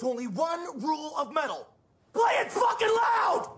[0.00, 1.68] There's only one rule of metal.
[2.14, 3.49] Play it fucking loud!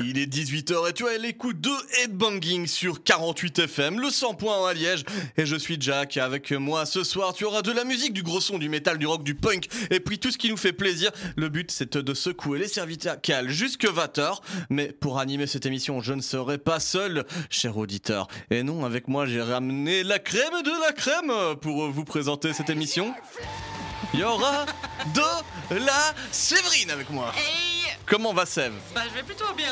[0.00, 1.70] Il est 18h et tu as l'écoute de
[2.02, 5.04] Headbanging sur 48 FM, le 100 points à Liège.
[5.36, 6.16] Et je suis Jack.
[6.16, 9.06] Avec moi ce soir, tu auras de la musique, du gros son, du métal, du
[9.06, 11.10] rock, du punk et puis tout ce qui nous fait plaisir.
[11.36, 14.38] Le but, c'est de secouer les cervicales jusque 20h.
[14.70, 18.28] Mais pour animer cette émission, je ne serai pas seul, cher auditeur.
[18.50, 22.70] Et non, avec moi, j'ai ramené la crème de la crème pour vous présenter cette
[22.70, 23.14] émission.
[24.14, 24.66] Il y aura
[25.14, 27.32] de la Séverine avec moi.
[27.36, 27.71] Hey
[28.06, 29.66] Comment va Sève Bah je vais plutôt bien.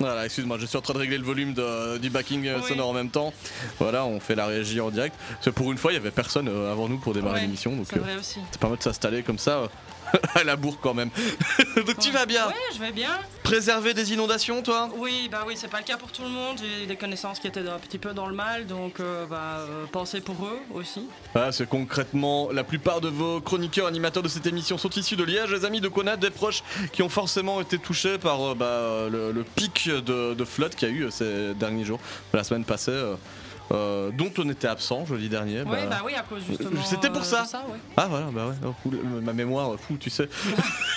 [0.00, 2.68] Voilà, excuse-moi, je suis en train de régler le volume de- du backing euh, Oui.
[2.68, 3.32] sonore en même temps.
[3.78, 5.14] Voilà, on fait la régie en direct.
[5.34, 7.40] Parce que pour une fois, il y avait personne euh, avant nous pour démarrer Ouais,
[7.42, 8.40] l'émission, donc C'est euh, vrai aussi.
[8.50, 9.68] ça permet de s'installer comme ça
[10.34, 11.10] à la bourre quand même.
[11.76, 13.10] donc tu vas bien Ouais, je vais bien.
[13.42, 14.88] Préserver des inondations, toi?
[14.96, 16.56] Oui, bah oui, c'est pas le cas pour tout le monde.
[16.58, 19.84] J'ai des connaissances qui étaient un petit peu dans le mal, donc euh, bah euh,
[19.92, 21.06] pensez pour eux aussi.
[21.34, 25.24] Voilà, c'est concrètement, la plupart de vos chroniqueurs, animateurs de cette émission sont issus de
[25.24, 26.62] Liège, les amis de Conad, des proches
[26.92, 30.74] qui ont forcément été touchés par euh, bah, euh, le, le pic de, de flotte
[30.74, 32.00] qu'il y a eu ces derniers jours,
[32.32, 32.98] la semaine passée,
[33.72, 35.62] euh, euh, dont on était absent jeudi dernier.
[35.62, 36.82] Oui, bah oui, à cause justement.
[36.84, 37.44] c'était pour euh, ça.
[37.44, 37.78] ça ouais.
[37.96, 38.54] Ah voilà, bah ouais,
[38.86, 38.90] oh,
[39.22, 40.28] ma mémoire, fou, tu sais.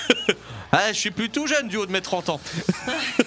[0.72, 2.42] ah, je suis plus tout jeune du haut de mes 30 ans.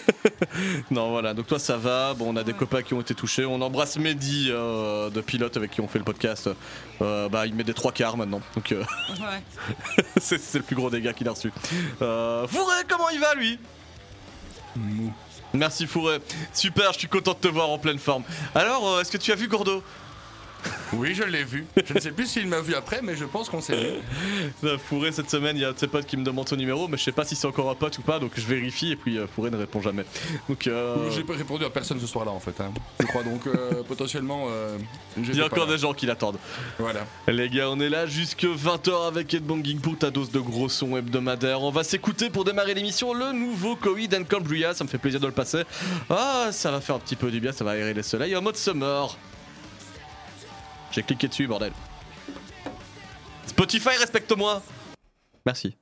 [0.90, 2.14] non, voilà, donc toi ça va.
[2.14, 2.58] Bon, on a des Ouais.
[2.58, 3.44] copains qui ont été touchés.
[3.46, 6.50] On embrasse Mehdi euh, de Pilote avec qui on fait le podcast.
[7.00, 8.40] Euh, bah, il met des trois quarts maintenant.
[8.54, 10.04] Donc, euh, Ouais.
[10.20, 11.52] c'est le plus gros dégât qu'il a reçu.
[12.02, 13.58] Euh, Fourré, comment il va lui?
[15.52, 16.18] Merci Fourré.
[16.52, 18.22] Super, je suis content de te voir en pleine forme.
[18.54, 19.82] Alors, euh, est-ce que tu as vu Gordo?
[20.92, 21.66] Oui, je l'ai vu.
[21.86, 24.68] Je ne sais plus s'il m'a vu après, mais je pense qu'on s'est vu.
[24.88, 26.88] Fourré cette semaine, il y a un de ses potes qui me demande son numéro,
[26.88, 28.96] mais je sais pas si c'est encore un pote ou pas, donc je vérifie et
[28.96, 30.04] puis euh, Fourré ne répond jamais.
[30.48, 32.60] Donc euh, J'ai pas répondu à personne ce soir-là, en fait.
[32.60, 32.72] hein.
[33.00, 34.46] Je crois donc euh, potentiellement.
[34.50, 34.76] euh,
[35.16, 35.72] il y a encore là.
[35.72, 36.38] des gens qui l'attendent.
[36.78, 37.06] Voilà.
[37.28, 40.96] Les gars, on est là jusque 20h avec Headbanging pour ta dose de gros son
[40.96, 41.62] hebdomadaire.
[41.62, 43.76] On va s'écouter pour démarrer l'émission le nouveau
[44.12, 45.62] and Cambria, ça me fait plaisir de le passer.
[46.08, 48.42] Ah, ça va faire un petit peu du bien, ça va aérer les soleils en
[48.42, 49.16] mode summer.
[50.92, 51.72] J'ai cliqué dessus, bordel.
[53.46, 54.62] Spotify, respecte-moi
[55.46, 55.76] Merci.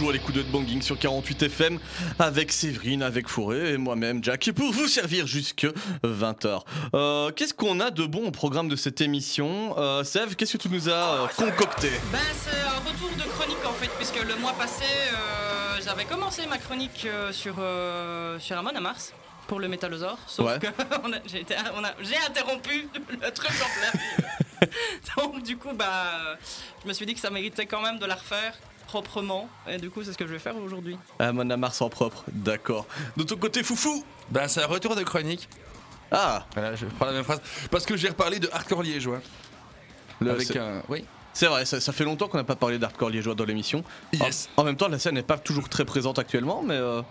[0.00, 1.78] Toujours à l'écoute de Banging sur 48 FM
[2.18, 5.66] avec Séverine, avec Fourré et moi-même Jack pour vous servir jusque
[6.02, 6.62] 20h.
[6.94, 9.74] Euh, qu'est-ce qu'on a de bon au programme de cette émission?
[9.78, 11.90] Euh, Sève, qu'est-ce que tu nous as euh, concocté?
[12.10, 16.46] Ben, c'est un retour de chronique en fait, puisque le mois passé, euh, j'avais commencé
[16.46, 17.56] ma chronique sur,
[18.38, 19.12] sur Amon à Mars
[19.48, 20.58] pour le métallosaure, sauf Ouais.
[20.60, 20.66] que
[21.04, 22.88] on a- j'ai été- on a- j'ai interrompu
[23.20, 24.70] le truc en plein.
[25.18, 26.38] Donc du coup, bah,
[26.82, 28.54] je me suis dit que ça méritait quand même de la refaire
[28.90, 30.98] proprement, et du coup, c'est ce que je vais faire aujourd'hui.
[31.20, 32.86] Ah, Mona Mars en propre, d'accord.
[33.16, 35.48] De ton côté, Foufou Ben, c'est un retour de chronique.
[36.10, 37.40] Ah, Voilà, je prends la même phrase.
[37.70, 39.20] Parce que j'ai reparlé de hardcore liégeois.
[40.20, 40.82] le- avec c'est- un.
[40.88, 41.04] Oui.
[41.32, 43.82] C'est vrai, ça, ça fait longtemps qu'on n'a pas parlé d'hardcore liégeois dans l'émission.
[44.12, 44.48] Yes.
[44.56, 46.74] En, en même temps, la scène n'est pas toujours très présente actuellement, mais...
[46.74, 47.02] Euh...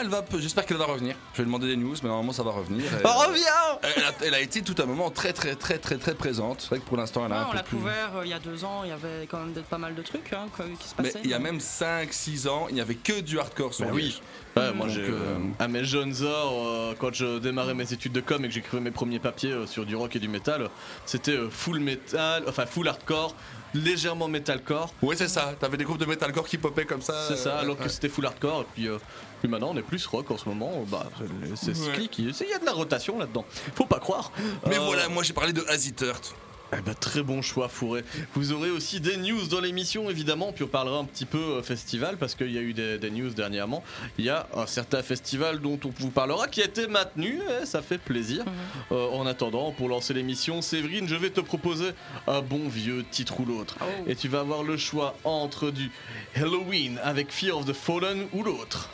[0.00, 0.24] Elle va.
[0.38, 1.14] J'espère qu'elle va revenir.
[1.34, 2.84] Je vais demander des news, mais normalement ça va revenir.
[2.92, 5.78] Et, Oh, euh, reviens elle, a, elle a été tout un moment très très très
[5.78, 6.60] très très présente.
[6.62, 7.76] C'est vrai que pour l'instant elle a Ouais, un on peu l'a plus.
[7.76, 10.02] couvert euh, il y a deux ans, il y avait quand même pas mal de
[10.02, 10.46] trucs hein,
[10.80, 11.20] qui se Mais passaient.
[11.24, 14.20] il y a même 5-6 ans, il n'y avait que du hardcore sur Bah oui.
[14.56, 18.12] Ouais, moi Donc, j'ai euh, à mes jeunes heures, euh, quand je démarrais mes études
[18.12, 20.68] de com et que j'écrivais mes premiers papiers euh, sur du rock et du métal,
[21.06, 23.34] c'était euh, full metal, enfin full hardcore,
[23.74, 24.92] légèrement metalcore.
[25.02, 25.54] Ouais, c'est ça.
[25.58, 27.26] T'avais des groupes de metalcore qui popaient comme ça.
[27.28, 27.88] C'est ça, euh, alors que ouais.
[27.88, 28.62] c'était full hardcore.
[28.62, 28.98] Et puis, euh,
[29.40, 30.84] puis maintenant, on est plus rock en ce moment.
[30.88, 31.06] Bah,
[31.54, 31.96] c'est ce Ouais.
[31.98, 33.44] qui- qui- Il y a de la rotation là-dedans.
[33.76, 34.32] Faut pas croire.
[34.66, 36.34] Mais Euh, voilà, moi j'ai parlé de Azzy Turt.
[36.72, 38.04] Eh ben, très bon choix, Fourré.
[38.34, 41.62] Vous aurez aussi des news dans l'émission, évidemment, puis on parlera un petit peu euh,
[41.62, 43.82] festival, parce qu'il y a eu des, des news dernièrement.
[44.18, 47.66] Il y a un certain festival dont on vous parlera qui a été maintenu, et
[47.66, 48.44] ça fait plaisir.
[48.92, 51.90] Euh, en attendant, pour lancer l'émission, Séverine, je vais te proposer
[52.26, 53.76] un bon vieux titre ou l'autre.
[53.80, 53.84] Oh.
[54.06, 55.90] Et tu vas avoir le choix entre du
[56.36, 58.90] Halloween avec Fear of the Fallen ou l'autre.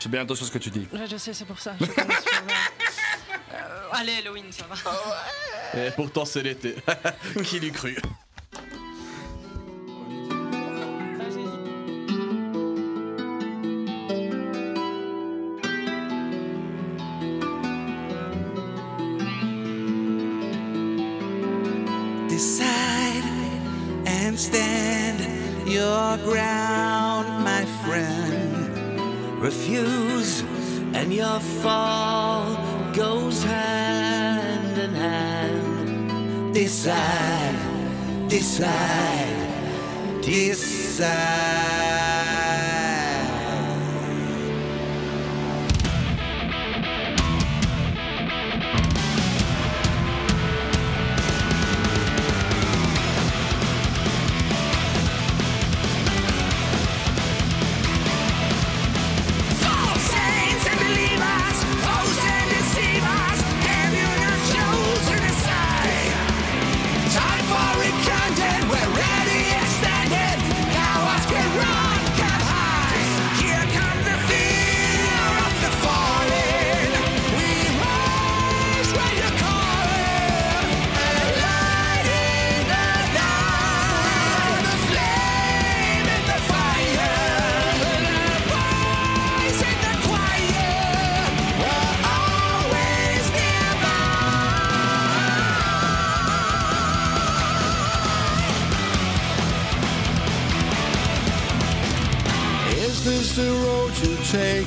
[0.00, 0.86] Fais bien attention à ce que tu dis.
[0.92, 1.74] Ouais, je sais, c'est pour ça.
[3.54, 4.74] Euh, allez, Halloween, ça va.
[5.76, 6.76] Et pourtant, c'est l'été.
[7.44, 7.96] qui l'eût cru?
[22.28, 23.24] Decide
[24.06, 25.20] and stand
[25.66, 29.42] your ground, my friend.
[29.42, 30.42] Refuse,
[30.94, 32.56] and your fall
[32.94, 35.63] goes hand in hand.
[36.54, 39.26] Decide, decide,
[40.22, 41.83] decide.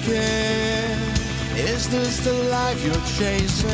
[0.09, 3.69] Is this the life you're chasing?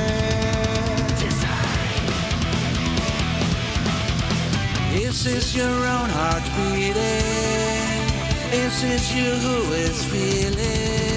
[4.95, 6.95] Is this your own heart beating?
[8.51, 11.12] Is this you who is feeling?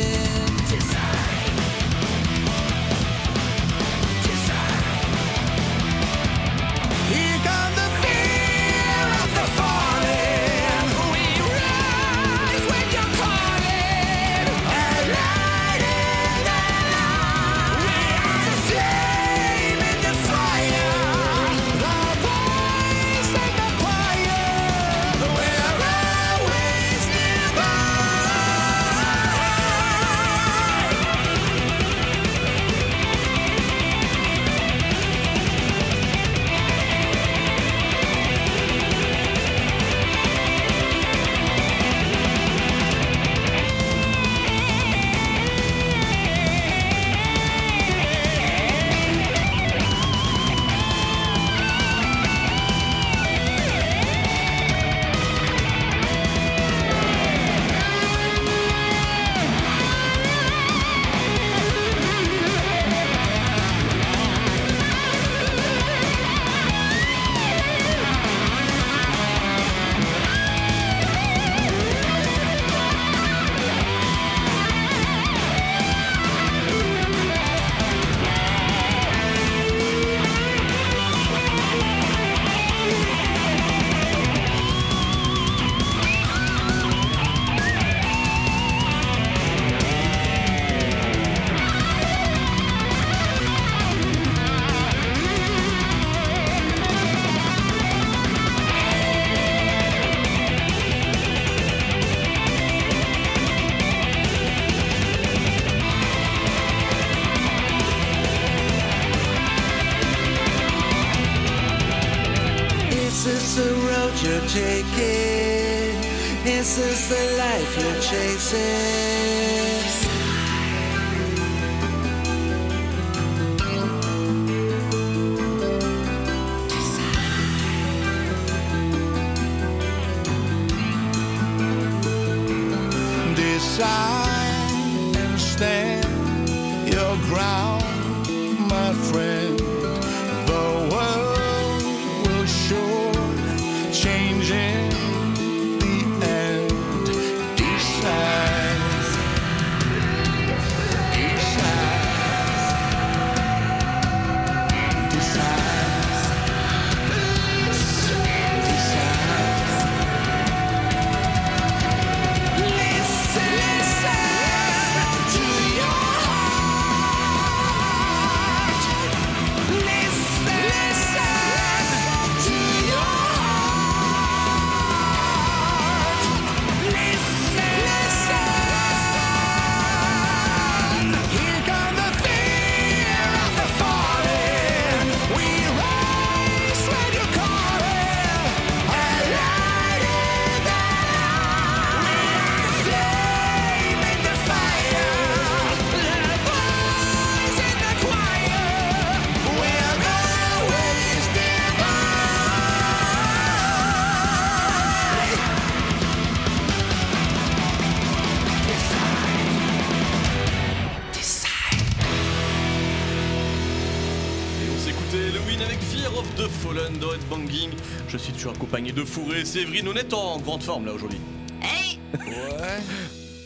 [218.37, 219.89] Toujours accompagné de Fourré et Séverine.
[219.89, 221.21] On est en grande forme là aujourd'hui.
[221.63, 222.83] Hey Ouais.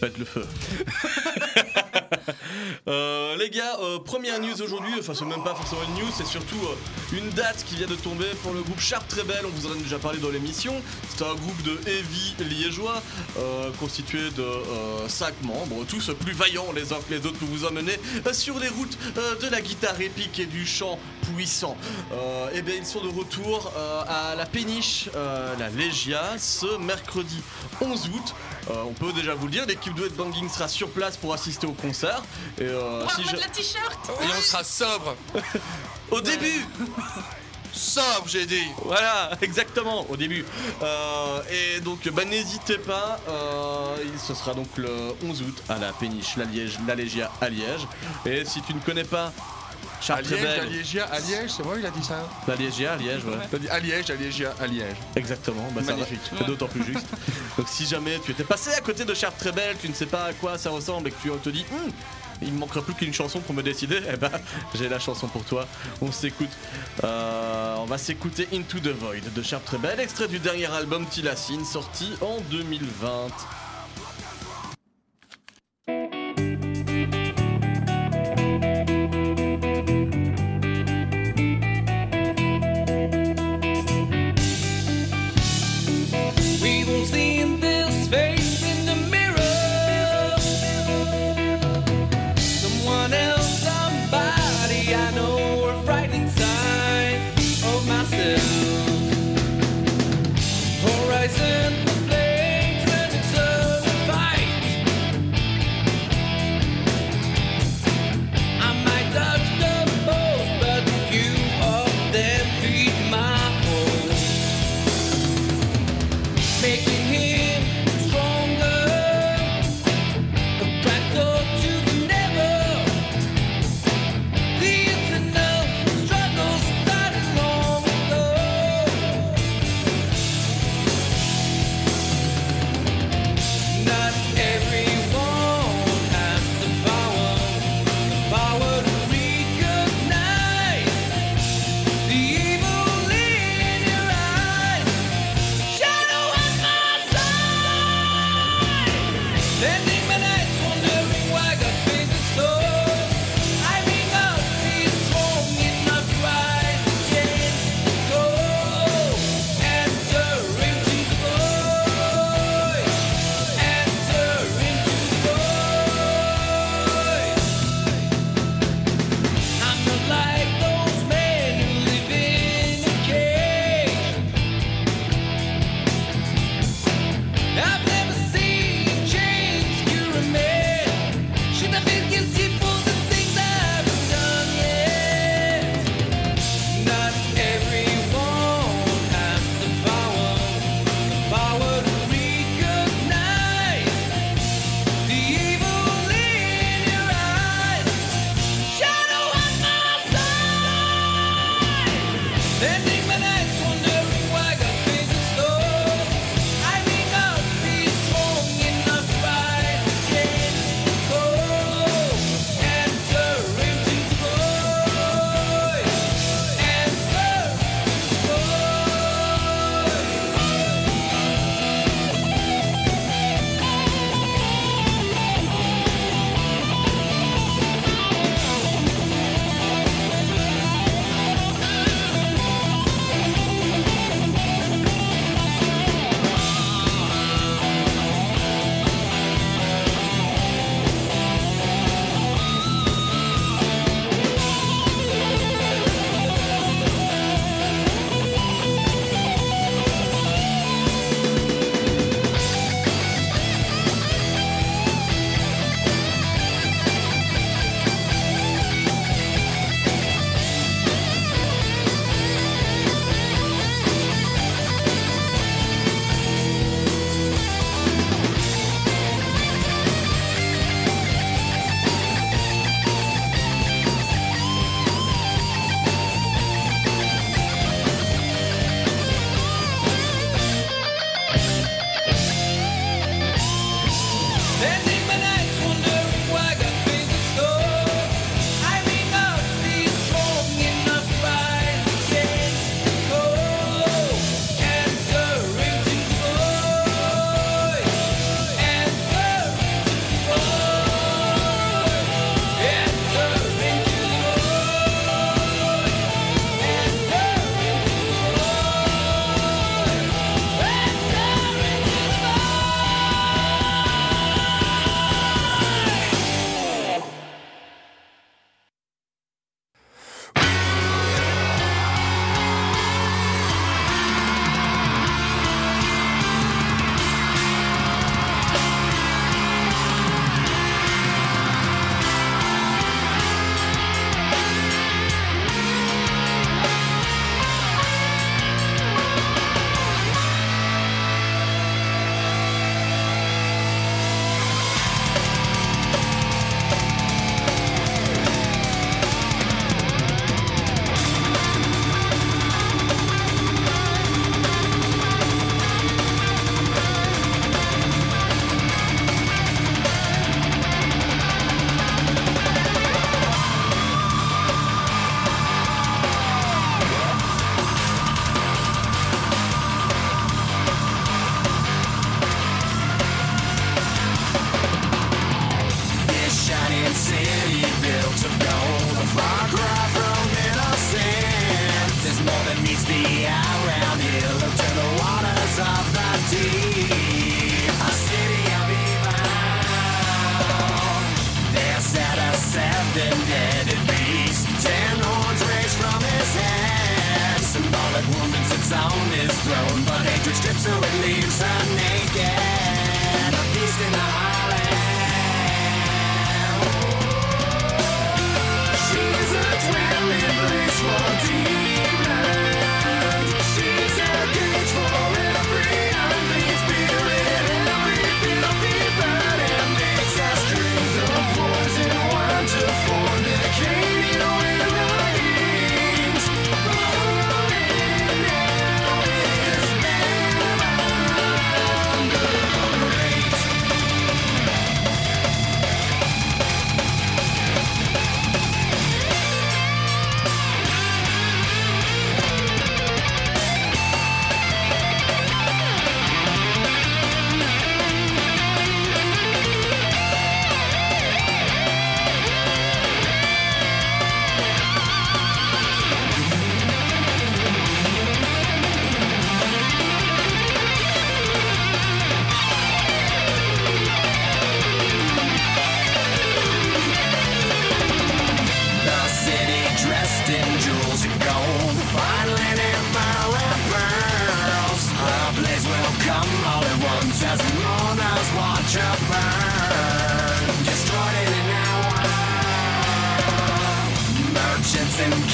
[0.00, 0.46] Faites le feu.
[2.88, 6.26] Euh, les gars, euh, première news aujourd'hui, enfin c'est même pas forcément une news, c'est
[6.26, 9.66] surtout euh, une date qui vient de tomber pour le groupe Sharp Rebel, on vous
[9.66, 10.74] en a déjà parlé dans l'émission.
[11.08, 13.02] C'est un groupe de heavy liégeois
[13.78, 14.46] constitué de
[15.08, 17.98] 5 membres, tous plus vaillants les uns que les autres pour vous emmener
[18.32, 18.98] sur les routes
[19.40, 20.98] de la guitare épique et du chant
[21.34, 21.76] puissant.
[22.54, 23.72] Et bien ils sont de retour
[24.10, 27.40] à la péniche, euh, la Legia, ce mercredi
[27.80, 28.34] 11 août.
[28.70, 31.66] Euh, on peut déjà vous le dire, l'équipe de Headbanging sera sur place pour assister
[31.66, 32.22] au concert.
[32.58, 33.36] Et euh, On va si je...
[33.36, 35.16] t-shirt Et on sera sobre.
[36.10, 36.66] Au début
[37.72, 38.66] Sobre, j'ai dit.
[38.84, 40.44] Voilà, exactement, au début.
[40.82, 41.40] Euh,
[41.76, 44.90] et donc, bah, n'hésitez pas, euh, il- ce sera donc le
[45.24, 47.86] 11 août à la péniche, la, Liège, la Légia à Liège.
[48.26, 49.32] Et si tu ne connais pas
[50.08, 52.92] À Liège, à Rebel, Liège, à Liège, c'est moi il a dit ça la Légia
[52.92, 53.36] à Liège, ouais.
[53.50, 54.96] T'as dit à Liège, à Liège, à Liège.
[55.14, 55.98] Exactement, bah, ça va.
[55.98, 56.20] Magnifique.
[56.36, 57.06] c'est d'autant plus juste.
[57.56, 60.24] Donc si jamais tu étais passé à côté de Sharp Rebel, tu ne sais pas
[60.24, 61.92] à quoi ça ressemble et que tu te dis Hum,
[62.42, 64.30] il me manquerait plus qu'une chanson pour me décider, eh ben
[64.74, 65.66] j'ai la chanson pour toi.
[66.00, 66.50] On s'écoute,
[67.04, 71.64] euh, on va s'écouter Into the Void de Sharp Rebel, extrait du dernier album Tilassine
[71.64, 73.28] sorti en 2020.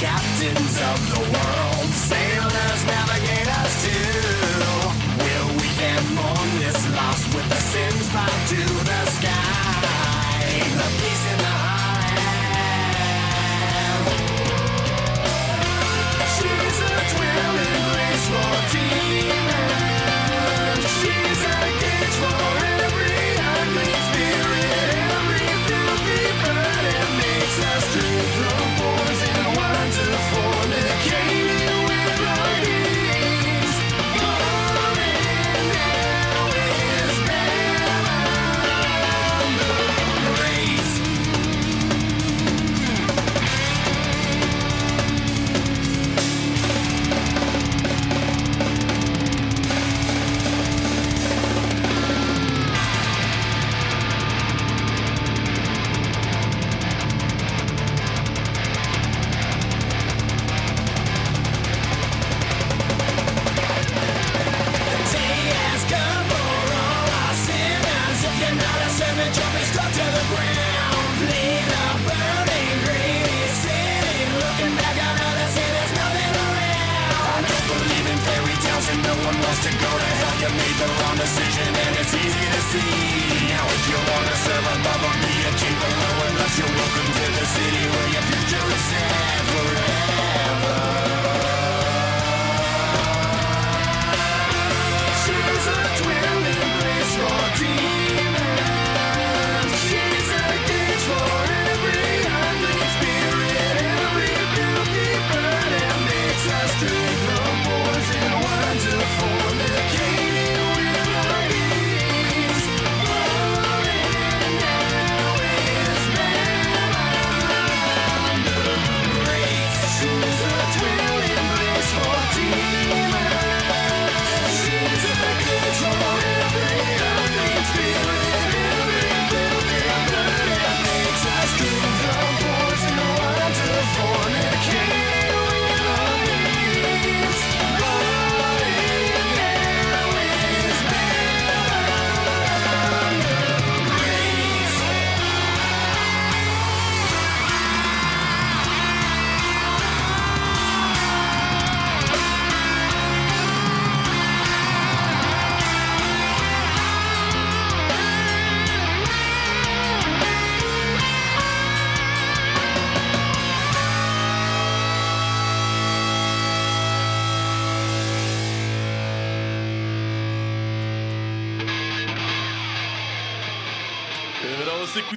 [0.07, 3.26] Captains of the world, sailors, navigators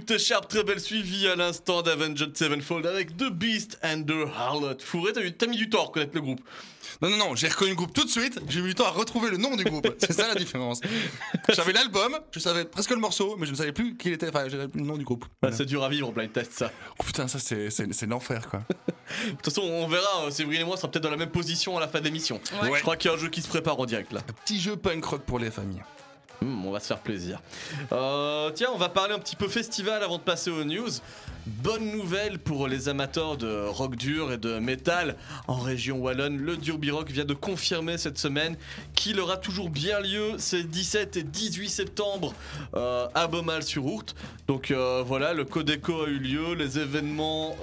[0.10, 4.80] s'écoutait Sharp Treble suivi à l'instant d'Avenged Sevenfold avec The Beast and the Harlot.
[4.80, 6.42] Fourré, t'as mis du temps à reconnaître le groupe.
[7.02, 8.90] Non, non, non, j'ai reconnu le groupe tout de suite, j'ai mis du temps à
[8.90, 9.88] retrouver le nom du groupe.
[10.00, 10.82] C'est ça la différence.
[11.50, 14.50] J'avais l'album, je savais presque le morceau, mais je ne savais plus qui était, enfin,
[14.50, 15.26] j'avais plus le nom du groupe.
[15.42, 16.72] Bah, c'est dur à vivre en blind test, ça.
[16.98, 18.64] Oh putain, ça c'est l'enfer quoi.
[19.28, 20.26] De toute façon, on verra.
[20.26, 22.06] euh, Séverine et moi, on sera peut-être dans la même position à la fin de
[22.06, 22.40] l'émission.
[22.64, 22.72] Ouais.
[22.76, 24.22] Je crois qu'il y a un jeu qui se prépare en direct là.
[24.28, 25.82] Un petit jeu punk rock pour les familles.
[26.42, 27.42] Hmm, on va se faire plaisir.
[27.92, 30.90] Euh, tiens, on va parler un petit peu festival avant de passer aux news.
[31.46, 35.16] Bonne nouvelle pour les amateurs de rock dur et de métal
[35.48, 36.38] en région wallonne.
[36.38, 38.56] Le Derby Rock vient de confirmer cette semaine
[38.94, 42.34] qu'il aura toujours bien lieu ces 17 et 18 septembre
[42.76, 44.16] euh, à Beaumal-sur-Ourthe.
[44.48, 47.56] Donc euh, voilà, le Codeco a eu lieu, les événements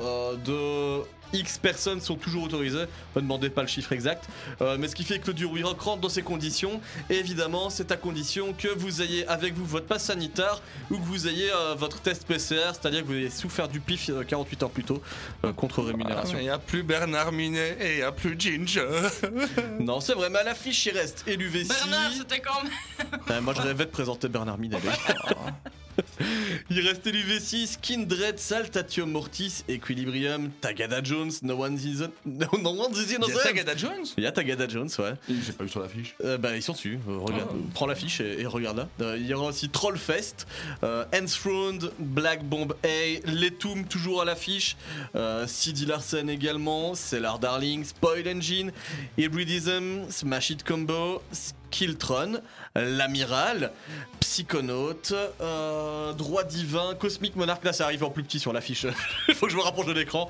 [0.45, 2.87] de X personnes sont toujours autorisés.
[3.15, 4.29] Ne demandez pas le chiffre exact.
[4.61, 6.81] Euh, mais ce qui fait que le Rock rentre dans ces conditions.
[7.11, 11.05] Et évidemment, c'est à condition que vous ayez avec vous votre passe sanitaire ou que
[11.05, 14.62] vous ayez euh, votre test PCR, c'est-à-dire que vous ayez souffert du pif euh, 48
[14.62, 15.03] heures plus tôt
[15.45, 16.39] euh, contre rémunération.
[16.39, 18.87] Il n'y a plus Bernard Minet et il n'y a plus Ginger.
[19.81, 21.69] Non, c'est vrai, mais à l'affiche, il reste LUV6.
[21.69, 23.21] Bernard, c'était quand même.
[23.29, 24.79] Ouais, moi, je rêvais de présenter Bernard Minet.
[26.71, 32.13] Il reste LUV6, Kindred, Saltatio Mortis, Equilibrium, Tagada Jones, No One's Innocent.
[32.25, 33.43] No, no One's Il y a.
[33.43, 34.15] Tagada Jones?
[34.17, 35.15] Il y a Tagada Jones, ouais.
[35.29, 36.15] J'ai pas eu sur l'affiche.
[36.25, 36.99] Euh, bah, ils sont dessus.
[37.09, 38.89] Euh, regarde, prends l'affiche et, et regarde là.
[39.01, 40.47] Euh, il y aura aussi Trollfest,
[40.83, 44.77] euh, Enthroned, Black Bomb A, Letum toujours à l'affiche,
[45.15, 48.73] euh, CD Larsen également, Cellar Darling, Spoil Engine,
[49.19, 52.41] Hybridism, Smash It Combo, Skiltron,
[52.81, 53.73] L'Amiral,
[54.21, 54.93] Psychonaut,
[55.41, 57.65] euh, Droit Divin, Cosmic Monarch.
[57.65, 58.87] Là, ça arrive en plus petit sur l'affiche.
[59.29, 60.29] Il faut que je me rapproche de l'écran.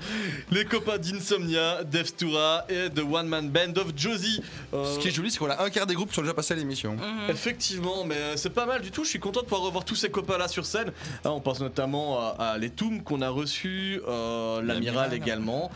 [0.50, 4.42] Les copains d'Insomnia, Devstura et The One Man Band of Josie.
[4.74, 6.35] Euh, Ce qui est joli, c'est qu'on a un quart des groupes qui sont déjà
[6.35, 6.96] passés à l'émission.
[7.28, 9.04] Effectivement, mais euh, c'est pas mal du tout.
[9.04, 10.92] Je suis content de pouvoir revoir tous ces copains-là sur scène.
[11.24, 15.70] Hein, on pense notamment à, à les Tombs qu'on a reçus, euh, l'amiral également,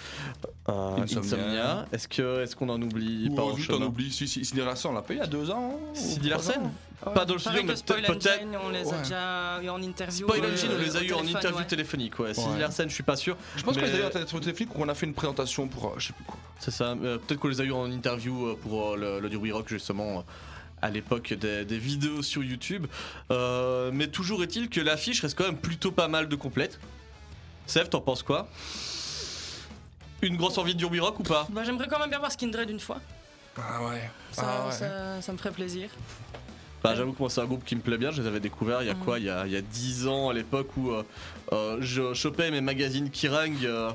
[0.69, 1.21] euh, Insomnia.
[1.21, 1.85] Insomnia.
[1.93, 5.03] Est-ce que est-ce qu'on en oublie Ou pas t'en chemin oublies, si, Larsen, on l'a
[5.03, 5.79] payé il y a deux ans.
[5.93, 6.29] ou Sidi
[6.61, 6.73] ans.
[7.15, 8.11] Pas dans le studio, mais peut-être.
[8.11, 8.95] Engine, on les Ouais.
[8.95, 10.27] a déjà eu en interview.
[10.29, 12.19] Spoil euh, Engine, on les a eu en interview téléphonique.
[12.19, 12.39] Ouais.
[12.39, 12.59] Ouais.
[12.59, 13.37] Larsen, je suis pas sûr.
[13.57, 15.67] Je pense qu'on les a eu en téléphone téléphonique ou qu'on a fait une présentation
[15.69, 16.37] pour euh, je sais plus quoi.
[16.59, 16.91] C'est ça.
[17.03, 20.25] euh, Peut-être qu'on les a eu en interview pour le, Derby Rock justement.
[20.83, 22.87] à l'époque des, des vidéos sur YouTube.
[23.31, 26.79] Euh, mais toujours est-il que l'affiche reste quand même plutôt pas mal de complète.
[27.67, 28.49] Sèvres, t'en penses quoi?
[30.23, 31.47] Une grosse envie de Rock ou pas?
[31.51, 33.01] Bah, J'aimerais quand même bien voir Skindred une fois.
[33.57, 34.11] Ah ouais.
[34.33, 34.73] Ça, ah ouais.
[34.73, 35.89] ça, ça me ferait plaisir.
[36.83, 38.83] Bah, J'avoue que moi c'est un groupe qui me plaît bien, je les avais découverts
[38.83, 39.01] il y a Mhm.
[39.05, 39.19] quoi?
[39.19, 41.03] Il y a, il y a 10 ans à l'époque où euh,
[41.53, 43.91] euh, je chopais mes magazines Kirang euh,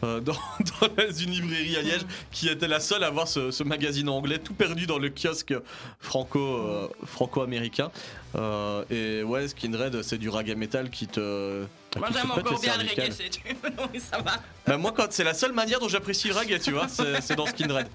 [0.02, 4.08] dans, dans une librairie à Liège qui était la seule à avoir ce, ce magazine
[4.08, 5.52] anglais tout perdu dans le kiosque
[5.98, 7.90] franco, euh, franco-américain.
[8.36, 11.64] Euh, et ouais, Skindred c'est du raga metal qui te...
[11.98, 13.42] Moi j'aime encore bien le reggae, tu
[13.76, 14.36] Donc ça va.
[14.66, 17.44] Bah, moi quand c'est la seule manière dont j'apprécie le reggae tu vois, c'est dans
[17.46, 17.88] Skindred.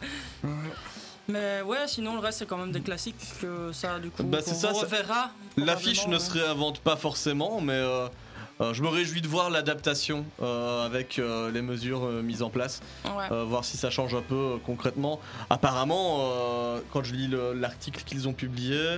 [1.27, 4.39] Mais ouais, sinon le reste c'est quand même des classiques que ça du coup Bah,
[4.43, 5.31] c'est ça, ça- reverra.
[5.57, 8.07] L'affiche ne se réinvente pas forcément, mais euh,
[8.61, 12.49] euh, je me réjouis de voir l'adaptation euh, avec euh, les mesures euh, mises en
[12.49, 13.31] place, ouais.
[13.31, 15.19] Euh, voir si ça change un peu euh, concrètement.
[15.49, 18.97] Apparemment, euh, quand je lis le- l'article qu'ils ont publié,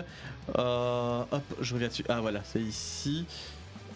[0.58, 2.06] euh, hop, je regarde dessus.
[2.10, 3.26] Ah voilà, c'est ici.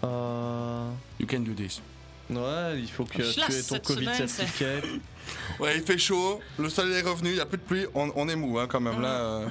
[0.03, 0.89] Euh,
[1.19, 1.81] You can do this.
[2.29, 4.65] Ouais, il faut que Je tu aies ton Covid certificat.
[5.59, 8.11] Ouais, il fait chaud, le soleil est revenu, il n'y a plus de pluie, on,
[8.15, 9.21] on est mou hein, quand même là.
[9.21, 9.47] euh.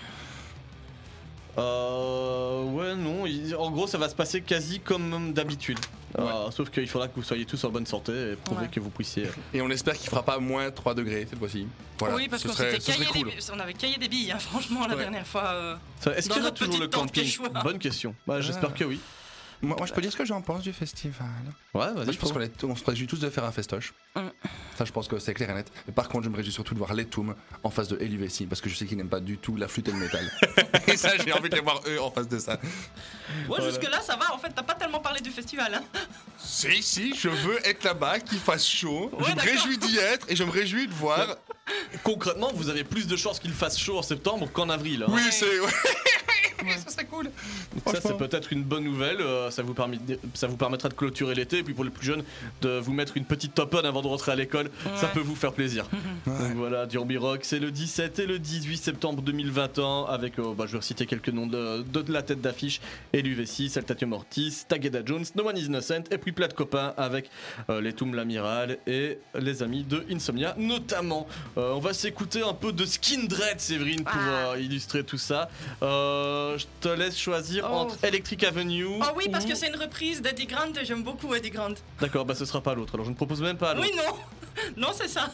[1.59, 5.79] Euh, ouais, non, il- en gros, ça va se passer quasi comme d'habitude.
[6.19, 8.69] Euh, sauf qu'il faudra que vous soyez tous en bonne santé et prouver Ouais.
[8.69, 9.29] que vous puissiez.
[9.55, 11.67] Et on espère qu'il fera pas moins 3 degrés cette fois-ci.
[11.99, 12.55] Voilà, oui, parce ce qu'on
[13.13, 13.31] cool.
[13.55, 15.03] On avait caillé des billes, hein, franchement, la Ouais.
[15.03, 15.45] dernière fois.
[15.49, 15.77] euh.
[16.17, 17.31] Est-ce qu'il y aura toujours le camping.
[17.63, 18.15] Bonne question.
[18.27, 18.79] Bah, J'espère Ah.
[18.79, 19.01] que oui.
[19.63, 21.27] Moi, moi, je peux dire ce que j'en pense du festival.
[21.75, 22.15] Ouais, Moi, vas-y.
[22.15, 23.93] je pense qu'on est- on se réjouit tous de faire un festoche.
[24.17, 24.21] Mm.
[24.79, 25.71] Ça, je pense que c'est clair et net.
[25.87, 28.47] Mais par contre, je me réjouis surtout de voir les Toom en face de LUVC
[28.49, 30.31] parce que je sais qu'ils n'aiment pas du tout la flûte et le métal.
[30.87, 32.59] et ça, j'ai envie de les voir eux en face de ça.
[33.51, 34.33] Ouais, jusque-là, ça va.
[34.35, 35.75] En fait, t'as pas tellement parlé du festival.
[35.75, 35.83] Hein.
[36.39, 39.11] Si, si, je veux être là-bas, qu'il fasse chaud.
[39.13, 39.53] Ouais, je me d'accord.
[39.53, 41.37] réjouis d'y être et je me réjouis de voir.
[42.03, 45.03] Concrètement, vous avez plus de chances qu'il fasse chaud en septembre qu'en avril.
[45.07, 45.11] hein.
[45.13, 45.47] Oui, c'est.
[46.67, 46.77] ouais.
[46.85, 47.25] ça serait cool.
[47.85, 49.21] Donc ça, c'est peut-être une bonne nouvelle.
[49.21, 49.99] euh, ça, vous permet-
[50.35, 51.59] ça vous permettra de clôturer l'été.
[51.59, 52.23] Et puis pour les plus jeunes,
[52.63, 54.71] de vous mettre une petite top on avant de rentrer à l'école.
[54.97, 55.87] Ça peut vous faire plaisir.
[56.27, 60.05] Donc voilà, Derby Rock, c'est le 17 et le 18 septembre 2021.
[60.09, 62.81] Avec, euh, bah, je vais reciter quelques noms de, de la tête d'affiche
[63.15, 66.05] LUV6, Saltatio Mortis, Tagada Jones, No One is Innocent.
[66.11, 67.31] Et puis plein de copains avec
[67.69, 71.27] euh, les Tombs l'Amiral et les amis de Insomnia notamment.
[71.59, 74.59] Euh, on va s'écouter un peu de Skindred, Séverine, pour Ah.
[74.59, 75.49] illustrer tout ça.
[75.83, 77.75] Euh, Euh, je te laisse choisir Oh.
[77.75, 78.87] entre Electric Avenue.
[79.01, 81.75] Oh oui, parce ou- que c'est une reprise d'Eddie Grant et j'aime beaucoup Eddie Grant.
[82.01, 82.95] D'accord, bah ce sera pas l'autre.
[82.95, 83.89] Alors je ne propose même pas l'autre.
[83.91, 84.17] Oui, non
[84.77, 85.33] Non, c'est ça.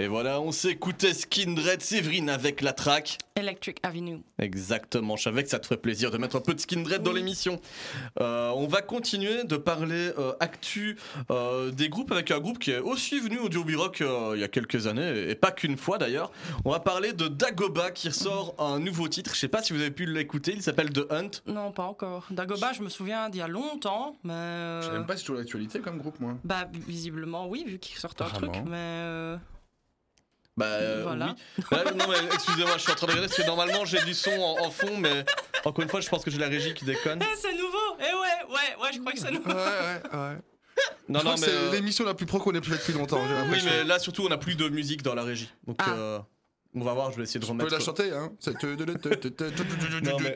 [0.00, 3.18] Et voilà, on s'écoutait Skindred Séverine avec la track.
[3.36, 4.22] Electric Avenue.
[4.38, 7.12] Exactement, je savais que ça te ferait plaisir de mettre un peu de Skindred dans
[7.12, 7.60] l'émission.
[8.18, 10.96] Euh, on va continuer de parler euh, actu
[11.30, 14.40] euh, des groupes avec un groupe qui est aussi venu au Derby Rock euh, il
[14.40, 16.32] y a quelques années, et pas qu'une fois d'ailleurs.
[16.64, 19.34] On va parler de Dagoba qui ressort un nouveau titre.
[19.34, 21.30] Je sais pas si vous avez pu l'écouter, il s'appelle The Hunt.
[21.46, 22.24] Non, pas encore.
[22.30, 24.32] Dagoba, je me souviens d'il y a longtemps, mais.
[24.32, 26.38] euh, Je sais même pas si c'est toujours l'actualité comme groupe, moi.
[26.44, 29.36] Bah, visiblement, oui, vu qu'ils sortent un truc, mais.
[30.56, 31.34] Bah euh, Voilà.
[31.58, 31.64] oui.
[31.70, 34.14] Bah, non mais excusez-moi, je suis en train de regarder parce que normalement j'ai du
[34.14, 35.24] son en, en fond, mais
[35.64, 37.20] encore une fois, je pense que j'ai la régie qui déconne.
[37.22, 39.48] Eh, c'est nouveau Eh ouais, ouais, ouais, je crois que c'est nouveau.
[39.50, 40.36] Ouais, ouais, ouais.
[41.08, 42.92] Non, je non, mais c'est euh, l'émission la plus pro qu'on ait pu faire depuis
[42.94, 43.20] longtemps.
[43.50, 45.90] oui, mais là surtout, on a plus de musique dans la régie, donc Ah.
[45.90, 46.18] euh,
[46.74, 47.10] on va voir.
[47.12, 47.72] Je vais essayer de Tu peux remettre.
[47.72, 48.52] la chanter, hein C'est-
[50.12, 50.28] Non, mais-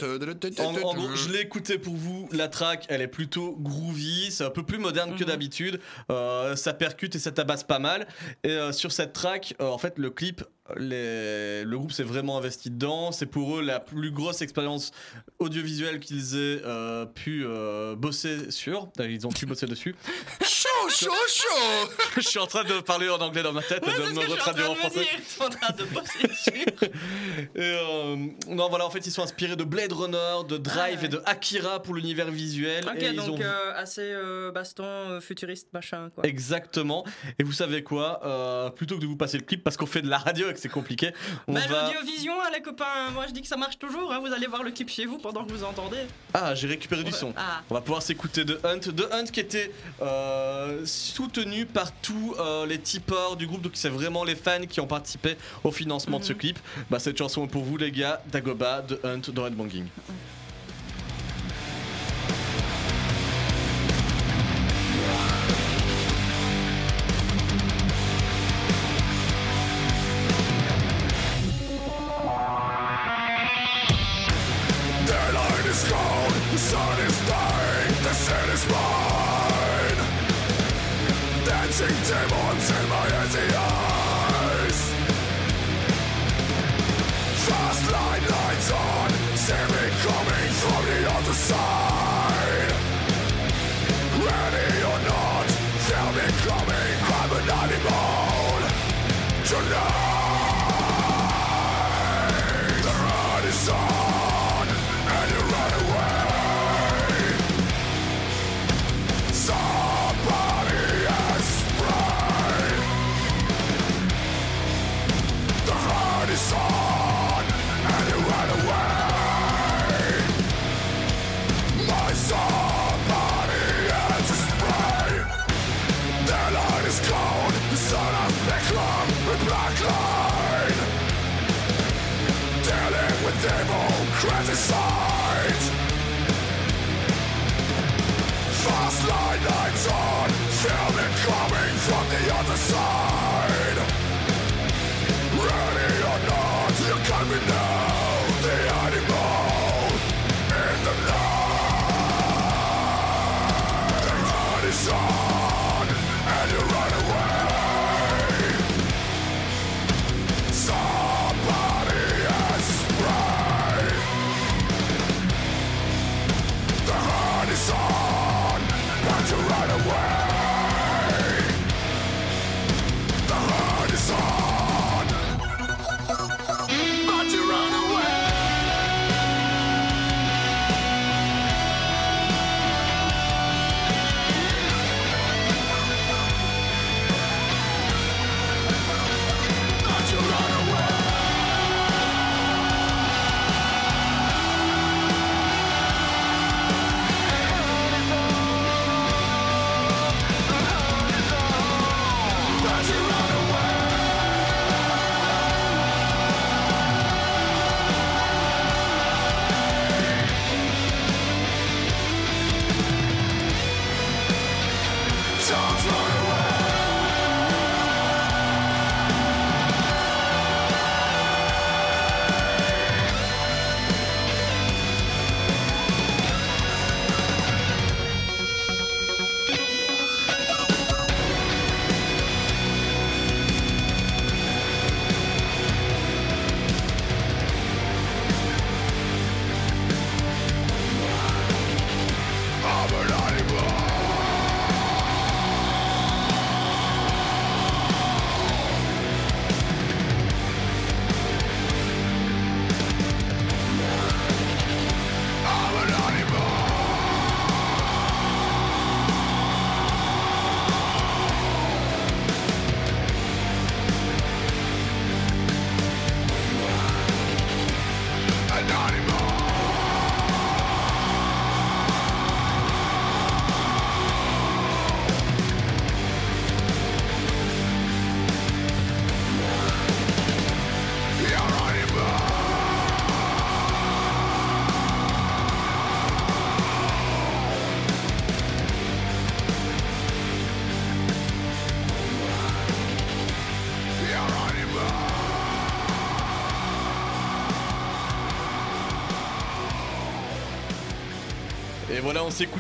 [0.61, 2.29] En, en gros, je l'ai écouté pour vous.
[2.33, 4.31] La track, elle est plutôt groovy.
[4.31, 5.29] C'est un peu plus moderne que Mhm.
[5.29, 5.81] d'habitude.
[6.11, 8.07] Euh, ça percute et ça tabasse pas mal.
[8.43, 10.43] Et euh, sur cette track, euh, en fait, le clip,
[10.77, 13.13] les- le groupe s'est vraiment investi dedans.
[13.13, 14.93] C'est pour eux la plus grosse expérience
[15.39, 18.89] audiovisuelle qu'ils aient euh, pu euh, bosser sur.
[18.99, 19.95] Ils ont pu bosser dessus.
[20.43, 23.93] chaud, chaud, chaud Je suis en train de parler en anglais dans ma tête Ouais,
[23.93, 25.07] et de me retraduire en français.
[25.19, 26.65] Ils sont en train de bosser dessus.
[27.55, 28.17] Et euh,
[28.49, 31.21] non, voilà, en fait, ils sont inspirés de Blade Runner, de Drive Ah, et de
[31.27, 32.85] Akira pour l'univers visuel.
[32.89, 33.43] Ok, et ils donc ont...
[33.77, 34.15] assez
[34.55, 36.25] baston futuriste machin quoi.
[36.27, 37.05] Exactement.
[37.39, 40.09] Et vous savez quoi Plutôt que de vous passer le clip, parce qu'on fait de
[40.09, 41.13] la radio que c'est compliqué,
[41.47, 41.85] on Bah, va.
[41.85, 44.13] l'audiovision, hein, les copains, moi je dis que ça marche toujours.
[44.13, 45.99] hein, Vous allez voir le clip chez vous pendant que vous entendez.
[46.33, 47.33] Ah, j'ai récupéré du son.
[47.37, 47.61] Ah.
[47.71, 48.91] On va pouvoir s'écouter de Hunt.
[48.93, 49.71] De Hunt qui était
[50.03, 53.63] euh, soutenu par tous euh, les tipeurs du groupe.
[53.63, 56.39] Donc c'est vraiment les fans qui ont participé au financement de ce Mhm.
[56.39, 56.59] clip.
[56.91, 58.21] Bah, cette chanson est pour vous les gars.
[58.31, 59.87] Dagoba de Hunt dans Headbanging.
[59.87, 60.44] Daylight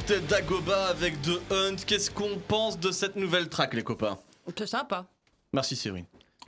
[0.07, 1.77] s'écoutait Dagoba avec The Hunt.
[1.87, 4.19] Qu'est-ce qu'on pense de cette nouvelle track, les copains?
[4.57, 5.07] C'est sympa.
[5.53, 6.05] Merci, Cyril.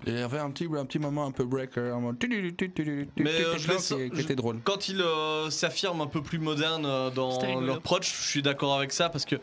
[0.06, 3.56] Il y avait un petit, un petit moment un peu breaker, un moment Mais euh,
[3.56, 4.60] je qui, laisse- qui était drôle.
[4.62, 8.76] Quand ils euh, s'affirment un peu plus modernes euh, dans leur approach, je suis d'accord
[8.76, 9.36] avec ça parce que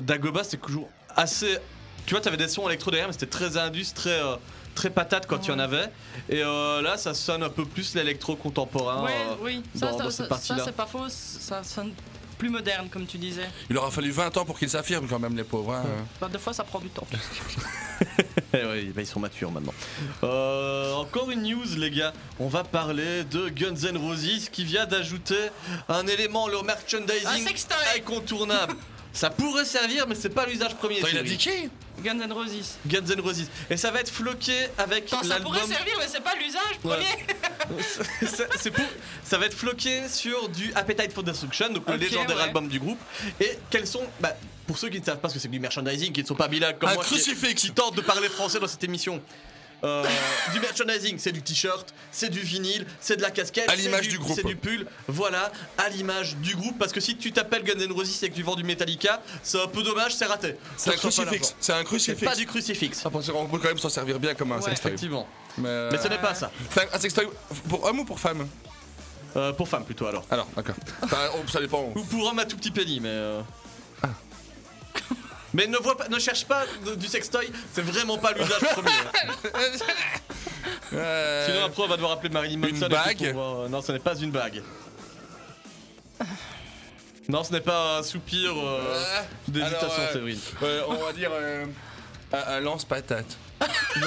[0.00, 1.58] Dagoba c'est toujours assez
[2.06, 4.36] tu vois, t'avais des sons électro derrière, mais c'était très indus, très, euh,
[4.76, 5.88] très patate quand il y en avait.
[6.28, 9.02] Et euh, là, ça sonne un peu plus l'électro contemporain.
[9.02, 11.92] Ouais, euh, oui, ça, ça, c'est pas faux, ça sonne
[12.38, 13.48] plus moderne comme tu disais.
[13.70, 15.74] Il aura fallu 20 ans pour qu'ils s'affirment quand même, les pauvres.
[15.74, 15.84] hein.
[16.20, 17.06] Bah, des fois ça prend du temps.
[18.52, 19.74] Eh ouais, bah, ils sont matures maintenant.
[20.22, 22.12] Euh, encore une news, les gars.
[22.38, 25.50] On va parler de Guns N' Roses qui vient d'ajouter
[25.88, 27.48] un élément, leur Un merchandising
[27.96, 28.76] incontournable.
[29.16, 30.98] Ça pourrait servir, mais c'est pas l'usage premier.
[30.98, 31.70] Attends, il a dit qui
[32.04, 32.76] Guns N' Roses.
[32.86, 33.46] Guns N' Roses.
[33.70, 36.96] Et ça va être floqué avec ça pourrait servir, mais c'est pas l'usage Ouais.
[36.98, 37.82] premier.
[38.28, 38.84] ça, c'est pour-
[39.24, 42.42] ça va être floqué sur du Appetite for Destruction, donc le Ok, légendaire ouais.
[42.42, 42.98] album du groupe.
[43.40, 44.36] Et quels sont, bah,
[44.66, 46.34] pour ceux qui ne savent pas ce que c'est que du merchandising, qui ne sont
[46.34, 47.54] pas bilingues comme Un moi, qui- crucifix.
[47.54, 49.22] qui, tentent de parler français dans cette émission.
[49.86, 50.04] Euh,
[50.52, 54.08] du merchandising, c'est du t-shirt, c'est du vinyle, c'est de la casquette, À c'est l'image
[54.08, 54.34] du groupe.
[54.36, 56.78] c'est du pull, voilà, à l'image du groupe.
[56.78, 59.60] Parce que si tu t'appelles Guns N' Roses et que tu vends du Metallica, c'est
[59.62, 60.56] un peu dommage, c'est raté.
[60.76, 61.54] C'est un crucifix.
[61.60, 62.24] C'est un crucifix.
[62.24, 63.02] pas du crucifix.
[63.04, 64.62] Ah, parce qu'on peut quand même s'en servir bien comme un Ouais.
[64.62, 64.90] sextoy.
[64.92, 65.26] Effectivement.
[65.58, 66.50] Mais, euh, Mais ce n'est pas ça.
[66.70, 67.28] c'est un- sextoy
[67.68, 68.46] pour homme ou pour femme?
[69.36, 70.24] Euh, pour femme plutôt alors.
[70.30, 70.74] Alors, d'accord.
[71.02, 71.92] Enfin, oh, ça dépend.
[71.94, 73.08] Ou pour homme à tout petit penny, mais.
[73.10, 73.42] euh,
[75.54, 78.90] Mais ne, vois pas, ne cherche pas de- du sextoy, c'est vraiment pas l'usage premier.
[80.92, 82.70] Euh, Sinon après on va devoir appeler Marilyn Manson.
[82.70, 84.62] Une et tout bague pour voir, euh, Non, ce n'est pas une bague.
[87.28, 90.38] Non, ce n'est pas un soupir euh, euh, d'hésitation, alors, euh, Séverine.
[90.62, 91.66] euh, on va dire euh,
[92.32, 93.36] un, un lance-patate.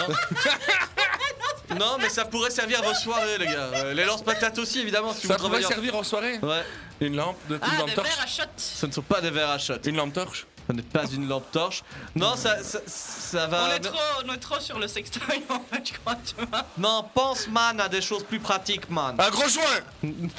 [1.78, 3.70] Non, mais ça pourrait servir à vos soirées, les gars.
[3.76, 5.66] Euh, les lance-patates aussi, évidemment, si Ça vous pourrait travaillez.
[5.66, 6.64] en- servir en soirée Ouais,
[7.02, 8.44] Une lampe, de, une Ah, lampe des torche verres à shot.
[8.58, 9.76] ce ne sont pas des verres à shot.
[9.86, 11.84] Une lampe torche Ce n'est pas une lampe torche.
[12.16, 13.66] Non, ça, ça, ça va.
[13.72, 16.64] On est, trop, on est trop sur le sextoy en fait, je crois, tu vois.
[16.78, 19.16] Non, pense, man, à des choses plus pratiques, man.
[19.18, 19.64] Un gros joint
[20.04, 20.30] Une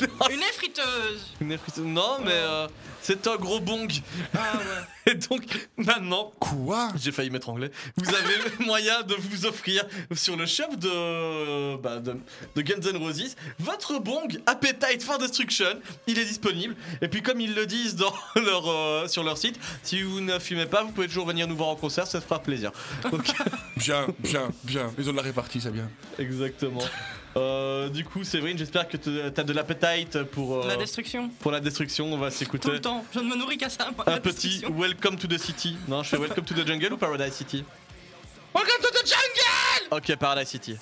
[0.43, 1.27] effriteuse.
[1.41, 2.69] Une effrite- Non, mais euh,
[3.03, 3.91] c'est un gros bong.
[4.35, 4.85] Ah ouais.
[5.13, 5.43] Et donc,
[5.79, 6.89] maintenant, Quoi?
[6.97, 9.85] j'ai failli m'étrangler, vous avez le moyen de vous offrir
[10.15, 12.17] sur le shop de, bah, de,
[12.55, 15.81] de Guns N' Roses votre bong Appetite for Destruction.
[16.07, 16.77] Il est disponible.
[17.03, 20.39] Et puis, comme ils le disent dans leur, euh, sur leur site, si vous ne
[20.39, 22.71] fumez pas, vous pouvez toujours venir nous voir en concert, ça fera plaisir.
[23.11, 23.31] Donc,
[23.77, 24.93] Bien, bien, bien.
[24.99, 25.89] Ils ont de la répartie, c'est bien.
[26.19, 26.83] exactement.
[27.37, 31.29] Euh, du coup, Séverine, j'espère que t'as de l'appetite pour, euh, La destruction.
[31.41, 32.13] pour la destruction.
[32.13, 32.71] On va Tout s'écouter.
[32.71, 33.05] le temps.
[33.15, 34.05] Je ne me nourris qu'à ça, moi.
[34.09, 34.65] Un la petit.
[34.69, 35.77] Welcome to the City.
[35.87, 37.65] Non, je fais Welcome to the Jungle ou Paradise City
[38.53, 40.77] Welcome to the jungle Ok, Paradise City.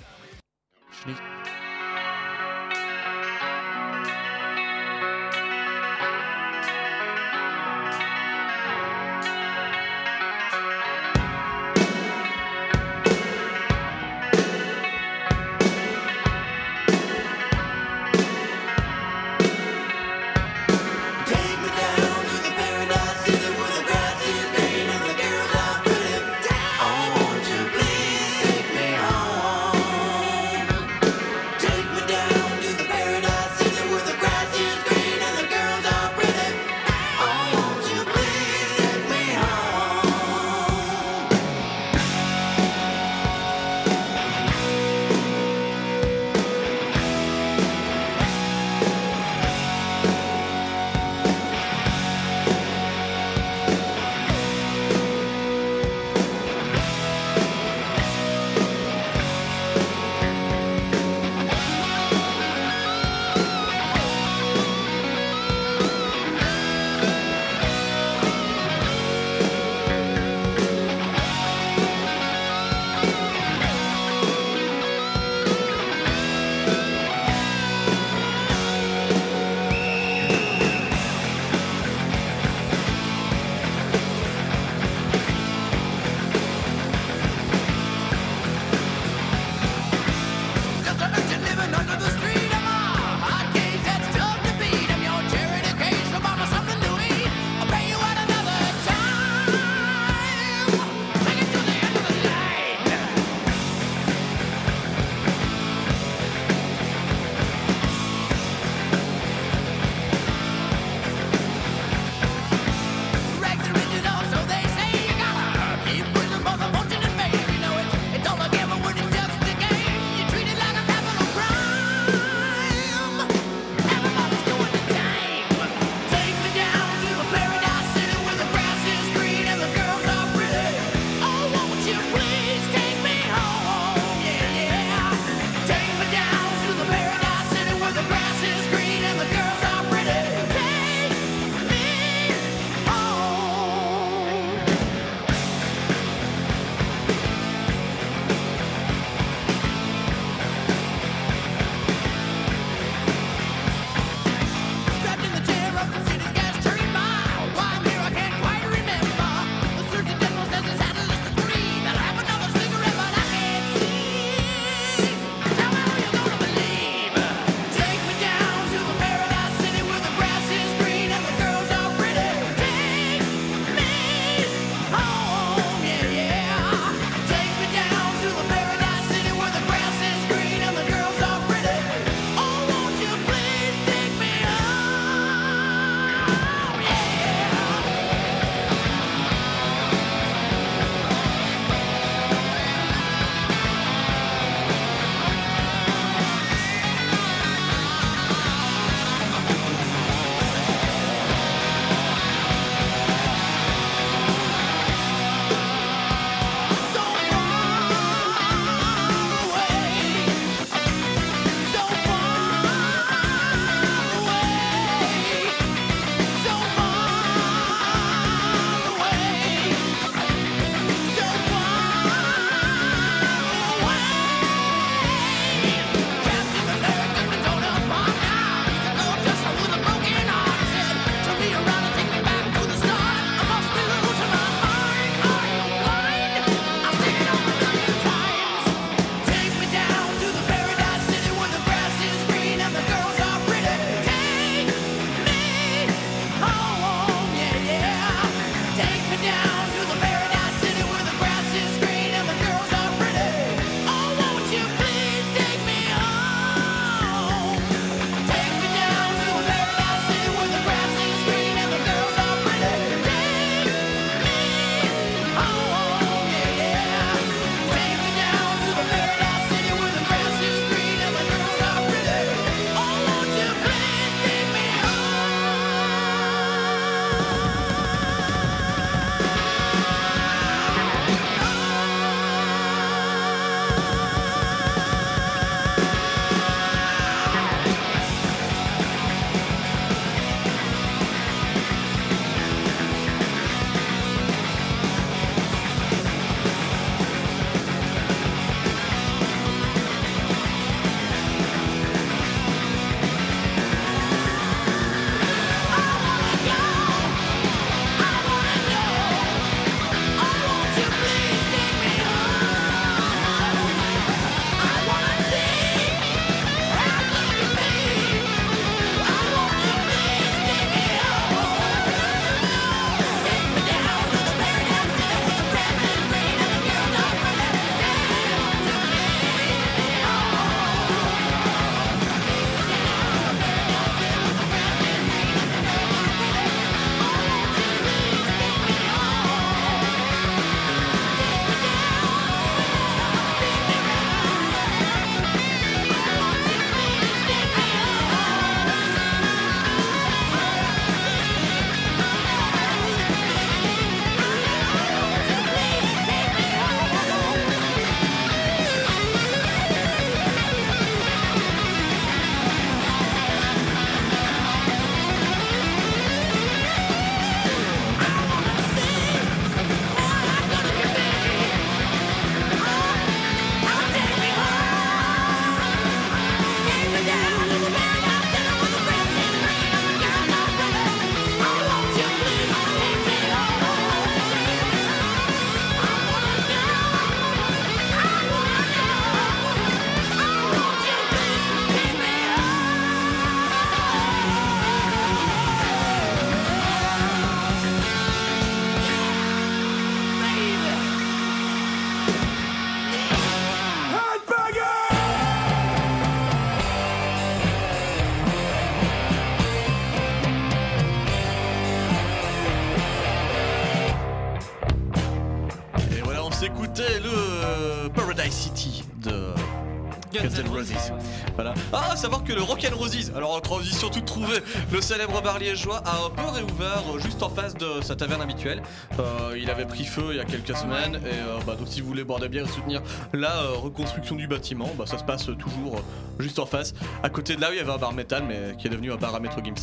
[421.98, 424.38] Savoir que le Rock and Roses, alors en transition toute trouvée,
[424.72, 428.22] le célèbre bar liégeois a un peu réouvert euh, juste en face de sa taverne
[428.22, 428.62] habituelle.
[428.98, 431.80] Euh, il avait pris feu il y a quelques semaines et euh, bah, donc si
[431.80, 432.82] vous voulez boire des bières et soutenir
[433.12, 435.82] la euh, reconstruction du bâtiment, bah, ça se passe toujours
[436.18, 436.72] juste en face.
[437.02, 438.92] À côté de là, où il y avait un bar métal mais qui est devenu
[438.92, 439.54] un bar à Metro Gims.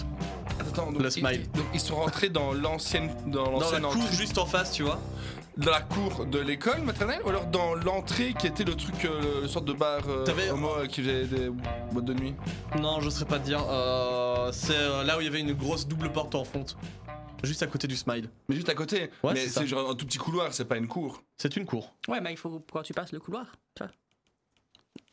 [0.59, 1.41] Attends, donc, Le smile.
[1.43, 4.71] ils- donc ils sont rentrés dans l'ancienne, dans Dans l'ancienne la cour juste en face,
[4.73, 4.99] tu vois.
[5.57, 9.41] dans la cour de l'école maternelle, ou alors dans l'entrée qui était le truc, euh,
[9.43, 11.49] le sorte de bar euh, homo euh, qui faisait des
[12.01, 12.33] de nuit.
[12.79, 13.63] Non, je saurais pas te dire.
[13.69, 16.75] Euh, c'est euh, là où il y avait une grosse double porte en fonte.
[17.43, 18.29] Juste à côté du smile.
[18.49, 19.11] Mais juste à côté.
[19.23, 19.61] Ouais, mais c'est ça.
[19.61, 21.21] c'est genre un tout petit couloir, c'est pas une cour.
[21.37, 21.93] C'est une cour.
[22.07, 23.45] Ouais, mais il faut quand tu passes le couloir.
[23.75, 23.91] Tu vois.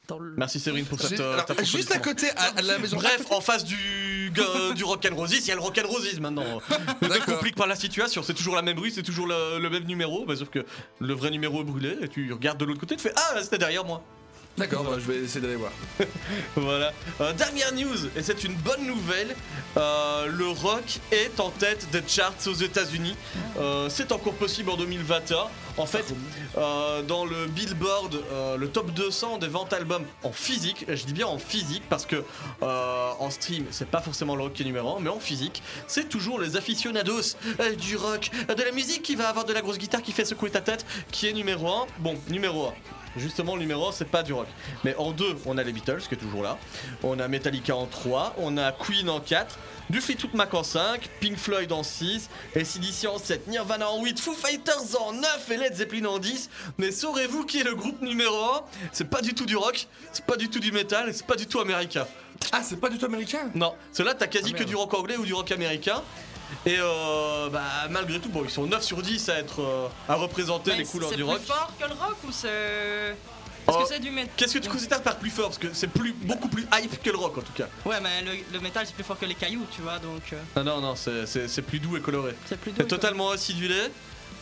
[0.09, 0.35] Dans le...
[0.37, 1.16] Merci Séverine pour cette.
[1.16, 2.97] J'ai- euh, alors, ta juste à côté, à, à la maison.
[2.97, 5.89] Bref, en face du, gu- du Rock and Roses, il y a le Rock and
[5.89, 6.43] Roses maintenant.
[7.03, 7.35] Ne te D'accord.
[7.37, 10.24] complique pas la situation, c'est toujours la même rue, c'est toujours le, le même numéro,
[10.26, 10.64] bah, sauf que
[11.01, 13.59] le vrai numéro est brûlé et tu regardes de l'autre côté, tu fais Ah, c'était
[13.59, 14.03] derrière moi.
[14.59, 15.73] D'accord, bah, je vais essayer d'aller voir.
[16.57, 16.93] Voilà.
[17.21, 19.35] Euh, dernière news, et c'est une bonne nouvelle.
[19.79, 23.17] euh, le rock est en tête des charts aux États-Unis.
[23.59, 25.37] Euh, c'est encore possible en 2021.
[25.79, 26.05] En fait,
[26.59, 31.14] euh, dans le Billboard, euh, le top 200 des ventes albums en physique, je dis
[31.14, 32.25] bien en physique parce que
[32.62, 35.62] euh, en stream, c'est pas forcément le rock qui est numéro 1, mais en physique,
[35.87, 39.62] c'est toujours les aficionados euh, du rock, de la musique qui va avoir de la
[39.62, 41.87] grosse guitare qui fait secouer ta tête, qui est numéro 1.
[42.01, 42.73] Bon, numéro 1.
[43.16, 44.47] Justement, le numéro 1, c'est pas du rock.
[44.85, 46.59] Mais en 2, on a les Beatles, qui est toujours là.
[47.03, 48.37] On a Metallica en 3.
[48.39, 49.59] On a Queen en 4.
[49.91, 51.11] Du Fleetwood Mac en 5.
[51.20, 52.31] Pink Floyd en 6.
[52.57, 53.49] ACDC en 7.
[53.49, 54.18] Nirvana en 8.
[54.18, 55.51] Foo Fighters en 9.
[55.51, 56.51] Et Led Zeppelin en 10.
[56.79, 59.87] Mais saurez-vous qui est le groupe numéro 1 C'est pas du tout du rock.
[60.13, 61.09] C'est pas du tout du metal.
[61.09, 62.07] Et c'est pas du tout américain.
[62.53, 63.51] Ah, c'est pas du tout américain?
[63.55, 66.03] Non, ceux-là, t'as quasi Ah, que du rock anglais ou du rock américain.
[66.67, 70.17] Et euh, bah, malgré tout, bon, ils sont 9 sur 10 à être euh, à
[70.17, 71.41] représenter Mais les couleurs c'est du plus rock.
[71.47, 72.49] fort que le rock ou c'est.
[72.49, 73.83] Est-ce Oh.
[73.85, 75.47] que c'est du métal Qu'est-ce que tu considères par plus fort?
[75.47, 77.69] Parce que c'est plus, beaucoup plus hype que le rock en tout cas.
[77.87, 80.21] Ouais, mais le, le métal c'est plus fort que les cailloux, tu vois, donc.
[80.33, 82.35] euh, Ah non, non, c'est- c'est c'est plus doux et coloré.
[82.47, 82.79] c'est plus doux.
[82.81, 83.77] C'est totalement acidulé.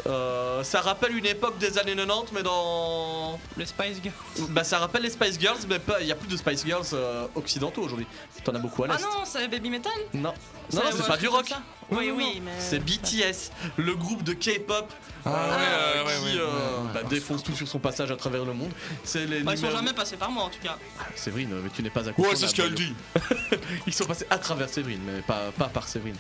[0.07, 3.39] Euh, ça rappelle une époque des années 90, mais dans.
[3.57, 4.49] Le Spice Girl.
[4.51, 7.27] Bah, ça rappelle les Spice Girls, mais il y a plus de Spice Girls euh,
[7.35, 8.07] occidentaux aujourd'hui.
[8.45, 8.95] T'en as beaucoup à l'est.
[8.97, 10.33] Ah non, c'est Baby Metal non,
[10.73, 11.53] non, ouais, c'est pas du rock.
[11.91, 12.43] Oui, non, oui, non.
[12.47, 12.53] mais.
[12.59, 14.91] C'est BTS, le groupe de K-pop
[15.25, 16.47] Ah, euh, qui euh,
[16.95, 18.71] bah, défonce tout sur son passage à travers le monde.
[19.05, 20.77] C'est les Bah, ils sont numéros- jamais passés par moi en tout cas.
[21.15, 22.95] Séverine, mais tu n'es pas à Ouais, c'est ce qu'elle dit.
[23.87, 26.17] Ils sont passés à travers Séverine, mais pas, pas par Séverine.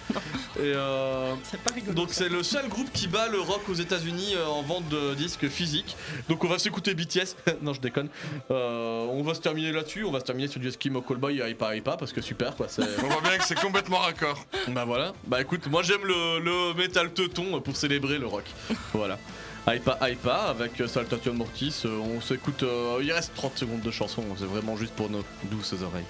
[0.56, 1.94] Et euh, C'est pas rigolo.
[1.94, 5.14] donc c'est le seul groupe qui bat le rock aux États-Unis euh, en vente de
[5.14, 5.96] disques physiques.
[6.28, 7.36] Donc on va s'écouter BTS.
[7.62, 8.08] non, je déconne.
[8.50, 10.04] Euh, on va se terminer là-dessus.
[10.04, 12.66] On va se terminer sur du Eskimo Callboy et Hypa Hypa parce que super quoi.
[12.68, 12.82] C'est...
[13.02, 14.44] On voit bien que c'est complètement raccord.
[14.68, 15.12] bah voilà.
[15.26, 18.44] Bah écoute, moi j'aime le, le métal teuton pour célébrer le rock.
[18.92, 19.18] voilà.
[19.68, 21.82] Hypa Hypa avec euh, Saltation Mortis.
[21.84, 22.62] Euh, on s'écoute.
[22.62, 24.24] euh, il reste 30 secondes de chanson.
[24.38, 26.04] C'est vraiment juste pour nos douces oreilles.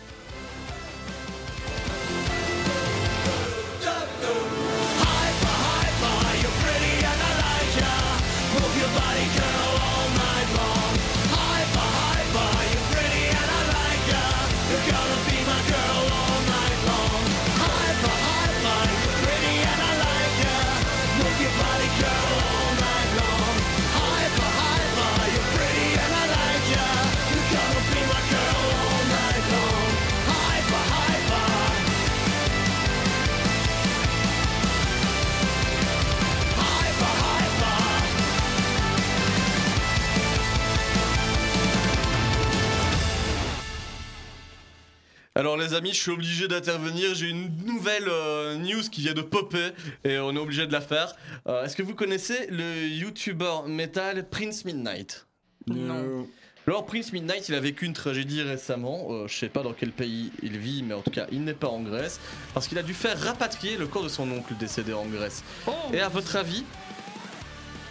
[45.41, 47.15] Alors les amis, je suis obligé d'intervenir.
[47.15, 49.71] J'ai une nouvelle euh, news qui vient de popper
[50.05, 51.15] et on est obligé de la faire.
[51.47, 55.27] Euh, Est-ce que vous connaissez le YouTuber metal Prince Midnight?
[55.67, 56.29] Non.
[56.67, 59.07] Alors Prince Midnight, il a vécu une tragédie récemment.
[59.13, 61.55] Euh, je sais pas dans quel pays il vit, mais en tout cas, il n'est
[61.55, 62.21] pas en Grèce
[62.53, 65.43] parce qu'il a dû faire rapatrier le corps de son oncle décédé en Grèce.
[65.67, 66.65] Oh, Et à votre avis,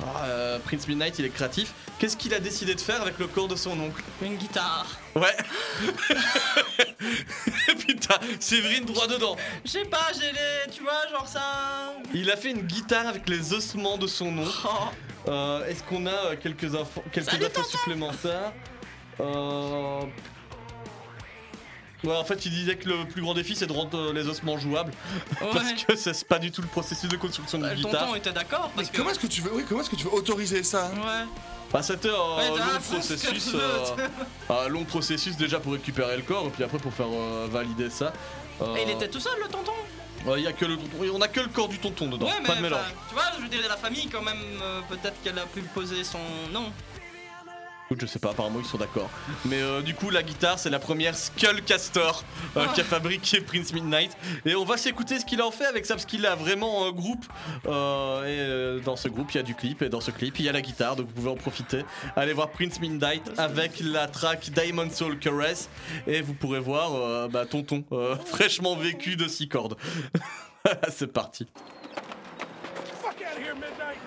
[0.01, 1.73] ah, euh, Prince Midnight, il est créatif.
[1.97, 4.03] Qu'est-ce qu'il a décidé de faire avec le corps de son oncle?
[4.21, 4.98] Une guitare.
[5.19, 5.35] Ouais.
[7.87, 9.35] Putain, Séverine droit dedans.
[9.65, 10.71] Je sais pas, j'ai les.
[10.71, 11.93] Tu vois, genre ça.
[12.13, 14.49] Il a fait une guitare avec les ossements de son oncle.
[14.65, 15.29] Oh.
[15.29, 18.53] Euh, Est-ce qu'on a euh, quelques infos, quelques Salut, infos supplémentaires?
[19.19, 20.01] Euh,
[22.03, 24.27] Ouais, en fait, il disait que le plus grand défi c'est de rendre euh, les
[24.29, 24.93] ossements jouables
[25.53, 28.03] parce que c'est pas du tout le processus de construction Bah, d'une le guitare.
[28.05, 28.97] tonton était d'accord parce que.
[28.97, 31.25] Comment est-ce que tu veux, oui, comment est-ce que tu veux autoriser ça Ouais.
[31.73, 34.07] Bah, c'était un Ouais, t'as long un ce que processus, euh,
[34.65, 37.89] un long processus déjà pour récupérer le corps et puis après pour faire euh, valider
[37.89, 38.13] ça.
[38.61, 39.73] Euh, Et il était tout seul le tonton?
[40.25, 42.25] Ouais, il y a que le tonton, on a que le corps du tonton dedans,
[42.25, 42.79] Ouais, mais pas de mélange.
[43.07, 46.03] tu vois, je veux dire, la famille quand même, euh, peut-être qu'elle a pu poser
[46.03, 46.19] son
[46.51, 46.71] nom.
[47.97, 49.09] Je sais pas, apparemment ils sont d'accord.
[49.45, 52.11] Mais euh, du coup, la guitare, c'est la première Skullcaster
[52.55, 54.15] euh, qu'a fabriqué Prince Midnight.
[54.45, 56.91] Et on va s'écouter ce qu'il en fait avec ça, parce qu'il a vraiment un
[56.91, 57.25] groupe.
[57.65, 60.37] Euh, et euh, dans ce groupe, il y a du clip, et dans ce clip,
[60.39, 61.83] il y a la guitare, donc vous pouvez en profiter.
[62.15, 65.69] Allez voir Prince Midnight avec la track Diamond Soul Caress.
[66.07, 69.77] Et vous pourrez voir euh, bah, Tonton, euh, fraîchement vécu de 6 cordes.
[70.89, 71.47] c'est parti.
[73.01, 73.99] Fuck out of here, Midnight!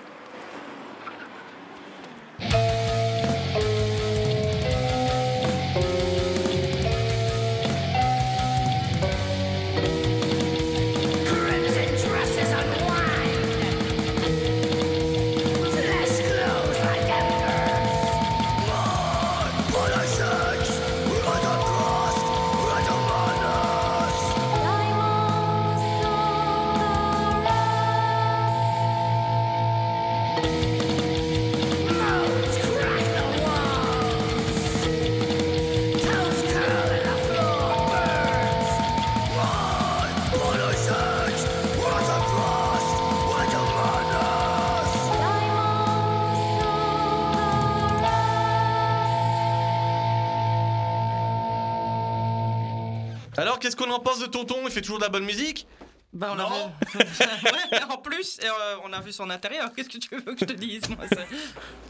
[53.93, 55.67] En pense de Tonton Il fait toujours de la bonne musique
[56.13, 56.71] Bah, on vu.
[56.99, 59.71] ouais, en plus, et, euh, on a vu son intérieur.
[59.75, 61.27] Qu'est-ce que tu veux que je te dise moi, c'est-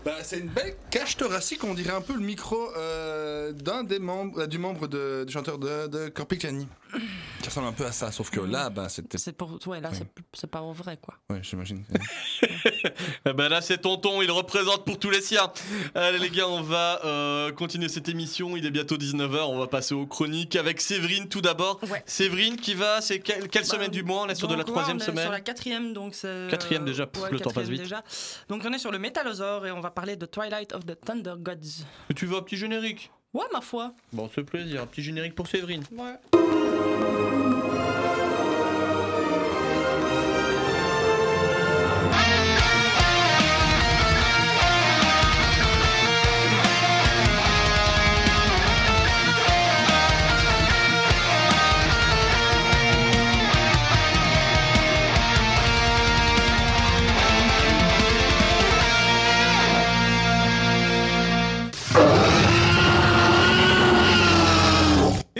[0.05, 3.99] Bah, c'est une belle cage thoracique, on dirait un peu le micro euh, d'un des
[3.99, 6.67] membres, euh, du membre de, du chanteur de, de Corpicani.
[7.41, 9.17] Qui ressemble un peu à ça, sauf que là, bah, c'était.
[9.17, 9.59] C'est pour.
[9.67, 11.15] Ouais, là, c'est- c'est pas vrai, quoi.
[11.29, 11.83] Ouais, j'imagine.
[13.25, 15.51] Eh ben là c'est Tonton, il représente pour tous les siens.
[15.95, 19.67] Allez les gars, on va euh, continuer cette émission, il est bientôt 19h, on va
[19.67, 21.79] passer aux chroniques avec Séverine tout d'abord.
[21.89, 22.03] Ouais.
[22.05, 24.23] Séverine qui va, c'est quelle, quelle semaine du mois?
[24.23, 26.47] On est sur de la troisième on est semaine Sur la quatrième, donc c'est.
[26.49, 27.81] Quatrième euh, déjà, pff, le temps passe quatrième vite.
[27.83, 28.03] déjà.
[28.49, 31.35] Donc on est sur le Métalosaure et on va parler de Twilight of the Thunder
[31.39, 31.85] Gods.
[32.15, 33.09] Tu veux un petit générique?
[33.33, 33.93] Ouais, ma foi.
[34.11, 35.83] Bon, c'est plaisir, un petit générique pour Séverine.
[35.91, 36.15] Ouais.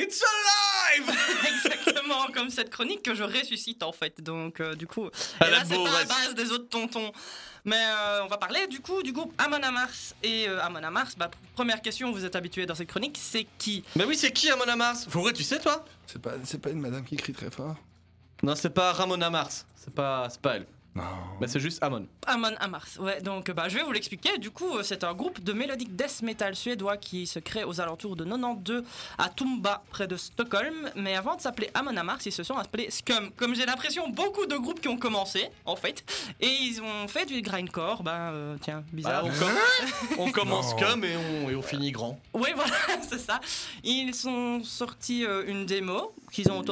[0.04, 1.10] It's alive
[1.56, 4.22] Exactement comme cette chronique que je ressuscite en fait.
[4.22, 6.08] Donc euh, du coup, À et la là c'est pas Bourresse.
[6.08, 7.12] base des autres tontons.
[7.66, 10.16] Mais euh, on va parler du coup du groupe Amon Amarth.
[10.22, 13.84] Et euh, Amon Amarth, bah, première question, vous êtes habitué dans cette chronique, c'est qui?
[13.96, 15.86] Mais oui, c'est qui Ramona Mars Faudrait, tu sais toi?
[16.08, 17.76] C'est pas, c'est pas une madame qui crie très fort
[18.44, 20.68] Non, c'est pas Ramona Mars, c'est pas, c'est pas elle.
[20.96, 21.04] Non.
[21.42, 22.06] Bah c'est juste Amon.
[22.28, 22.98] Amon Amarth.
[23.00, 24.38] Ouais, donc bah, je vais vous l'expliquer.
[24.38, 27.82] Du coup, euh, c'est un groupe de mélodique death metal suédois qui se crée aux
[27.82, 28.84] alentours de 92
[29.18, 30.92] à Tumba, près de Stockholm.
[30.96, 33.32] Mais avant de s'appeler Amon Amarth, ils se sont appelés Scum.
[33.38, 36.04] Comme j'ai l'impression, beaucoup de groupes qui ont commencé, en fait.
[36.40, 38.04] Et ils ont fait du grindcore.
[38.04, 39.24] Bah, euh, tiens, bizarre.
[39.24, 40.80] Bah, on, com- on commence Non.
[40.80, 42.20] comme et on, et on finit grand.
[42.36, 42.76] Oui, voilà,
[43.10, 43.40] c'est ça.
[43.84, 46.64] Ils ont sorti euh, une démo qu'ils ont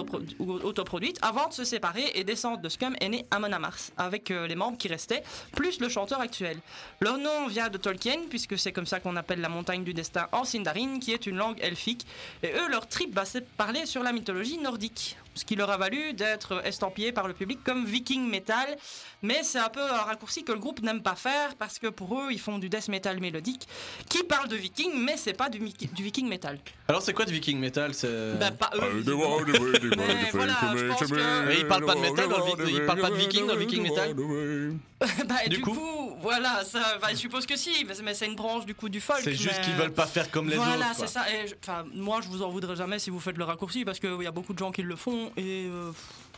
[0.64, 4.46] autoproduite avant de se séparer et descendre de Scum est né Amon Amarth avec euh,
[4.46, 5.24] les membres qui restaient,
[5.56, 6.58] plus le chanteur actuel.
[7.00, 10.28] Leur nom vient de Tolkien, puisque c'est comme ça qu'on appelle la montagne du destin
[10.34, 12.06] en Sindarin, qui est une langue elfique.
[12.44, 15.16] Et eux, leur trip, bah, c'est parler sur la mythologie nordique.
[15.34, 18.76] Ce qui leur a valu d'être estampillés par le public comme viking metal.
[19.24, 22.20] Mais c'est un peu un raccourci que le groupe n'aime pas faire, parce que pour
[22.20, 23.68] eux, ils font du death metal mélodique
[24.10, 26.60] qui parle de viking, mais c'est pas du, viking metal.
[26.88, 28.34] Alors c'est quoi du viking metal c'est...
[28.40, 29.04] Bah, pas eux.
[29.06, 32.86] Mais voilà, je pense que- Mais il parle pas de métal dans le vi- il
[32.86, 34.16] parle pas de viking dans le viking metal
[35.28, 38.36] Bah, Du du, coup coup, voilà, ça, bah, je suppose que si, mais c'est- une
[38.36, 39.20] branche du coup du folk.
[39.24, 40.96] C'est juste mais- qu'ils veulent pas faire comme les voilà, autres.
[40.98, 41.08] quoi.
[41.08, 41.26] c'est ça.
[41.32, 44.00] Et je- Enfin, moi, je vous en voudrais jamais si vous faites le raccourci parce
[44.00, 45.92] qu'il y a beaucoup de gens qui le font et euh,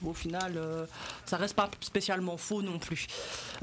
[0.03, 0.85] au final, euh,
[1.25, 3.07] ça reste pas spécialement faux non plus.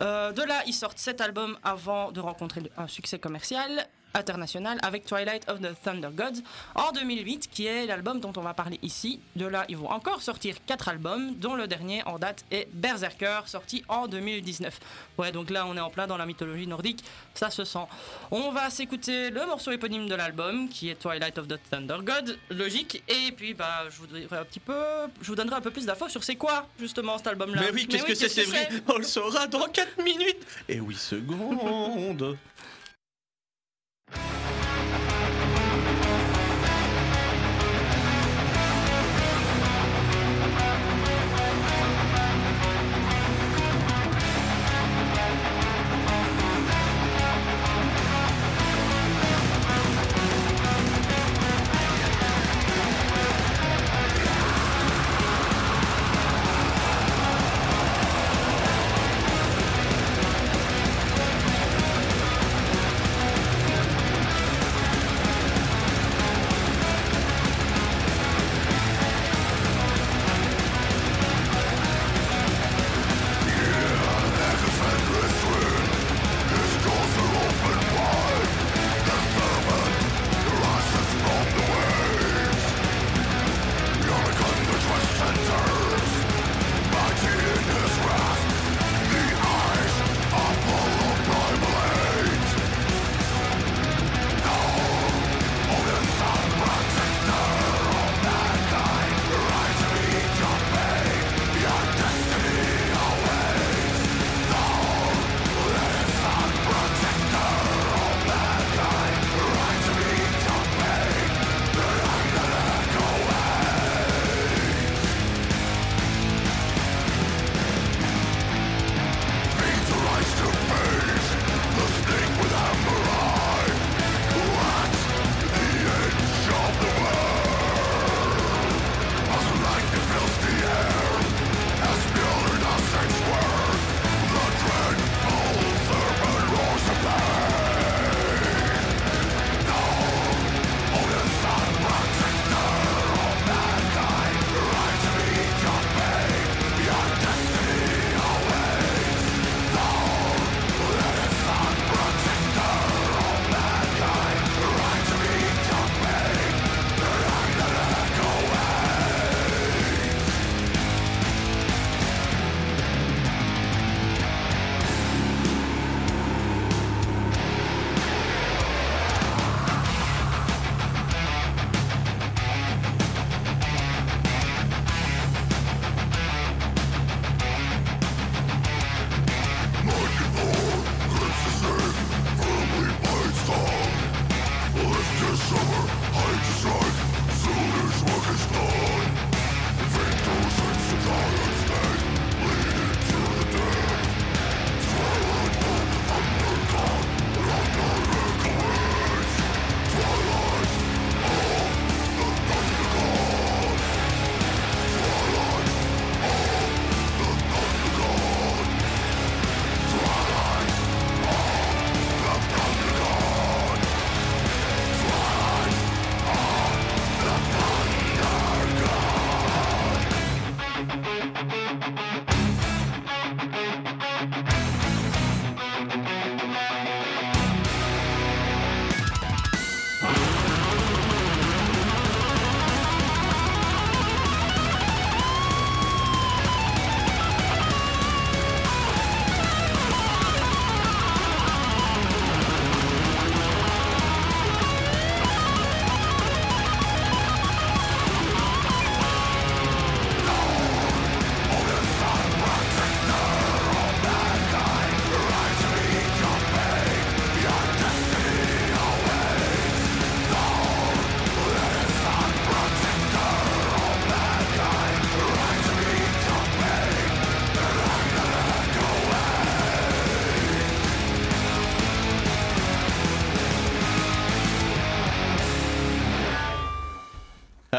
[0.00, 5.04] Euh, de là, ils sortent cet album avant de rencontrer un succès commercial international avec
[5.04, 6.40] Twilight of the Thunder Gods
[6.74, 9.20] en 2008 qui est l'album dont on va parler ici.
[9.36, 13.40] De là, ils vont encore sortir quatre albums dont le dernier en date est Berserker
[13.46, 14.78] sorti en 2019.
[15.18, 17.04] Ouais, donc là on est en plein dans la mythologie nordique,
[17.34, 17.86] ça se sent.
[18.30, 22.38] On va s'écouter le morceau éponyme de l'album qui est Twilight of the Thunder God,
[22.50, 24.74] logique et puis bah je vous donnerai un petit peu
[25.20, 27.62] je vous donnerai un peu plus d'infos sur c'est quoi justement cet album là.
[27.62, 28.44] Mais oui, qu'est-ce que c'est, c'est?
[28.44, 32.36] Vrai On le saura dans 4 minutes et 8 secondes.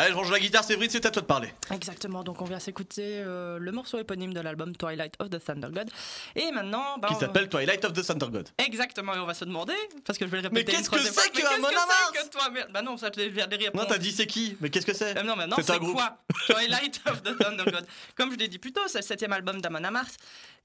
[0.02, 1.54] Allez, je range la guitare, Séverine, c'est à toi de parler.
[1.72, 5.68] Exactement, donc on vient s'écouter euh, le morceau éponyme de l'album Twilight of the Thunder
[5.72, 5.92] God.
[6.36, 8.50] Et maintenant, bah, Qui on- s'appelle Twilight of the Thunder God.
[8.58, 9.76] Exactement, et on va se demander,
[10.06, 10.72] parce que je vais le Mais répéter.
[10.78, 11.30] qu'est-ce une que troisième c'est fois.
[11.30, 12.70] que Mais qu'est-ce que c'est que toi merde?
[12.74, 13.84] Bah non, ça je de répondre.
[13.84, 14.58] Non, t'as dit c'est qui?
[14.60, 15.18] Mais qu'est-ce que c'est?
[15.18, 15.94] Euh, non, mais non, C'est c'est un groupe.
[15.94, 16.18] quoi?
[16.48, 17.86] Twilight of the Thunder God.
[18.16, 20.16] Comme je l'ai dit plus tôt, c'est le septième album d'Amon Amarth.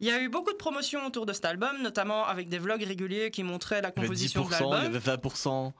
[0.00, 2.82] Il y a eu beaucoup de promotions autour de cet album, notamment avec des vlogs
[2.82, 4.96] réguliers qui montraient la Il y avait composition de 10%, il y l'album.
[4.96, 5.72] avait 20%.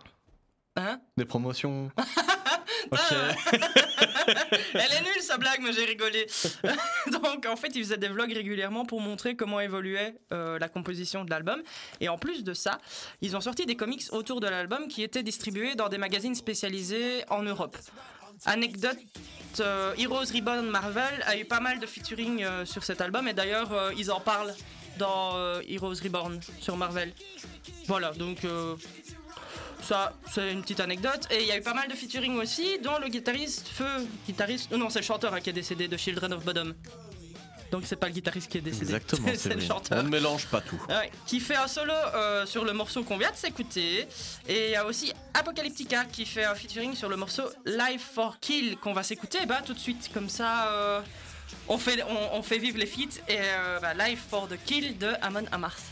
[0.78, 1.00] Hein?
[1.16, 1.90] Des promotions.
[2.90, 2.98] ok.
[4.74, 6.26] Elle est nulle sa blague, mais j'ai rigolé.
[7.12, 11.24] Donc en fait, ils faisaient des vlogs régulièrement pour montrer comment évoluait euh, la composition
[11.24, 11.62] de l'album.
[12.00, 12.78] Et en plus de ça,
[13.20, 17.24] ils ont sorti des comics autour de l'album qui étaient distribués dans des magazines spécialisés
[17.28, 17.76] en Europe.
[18.44, 18.98] Anecdote,
[19.60, 23.32] euh, Heroes Reborn Marvel a eu pas mal de featuring euh, sur cet album et
[23.32, 24.54] d'ailleurs euh, ils en parlent
[24.98, 27.12] dans Heroes Reborn sur Marvel.
[27.86, 28.38] Voilà, donc
[29.86, 31.28] ça, c'est une petite anecdote.
[31.30, 33.84] Et il y a eu pas mal de featuring aussi, dont le guitariste Feu.
[34.26, 34.72] Guitariste.
[34.72, 36.74] Non, c'est le chanteur hein, qui est décédé de Children of Bodom.
[37.70, 38.94] Donc c'est pas le guitariste qui est décédé.
[38.94, 39.98] Exactement, c'est le chanteur.
[39.98, 40.80] On ne mélange pas tout.
[40.88, 44.08] Ouais, qui fait un solo euh, sur le morceau qu'on vient de s'écouter.
[44.48, 48.38] Et il y a aussi Apocalyptica qui fait un featuring sur le morceau Live for
[48.40, 50.10] Kill qu'on va s'écouter bah, tout de suite.
[50.12, 51.00] Comme ça, euh,
[51.68, 53.20] on, fait, on, on fait vivre les feats.
[53.28, 55.82] Et euh, bah, Live for the Kill de Amon Amarth.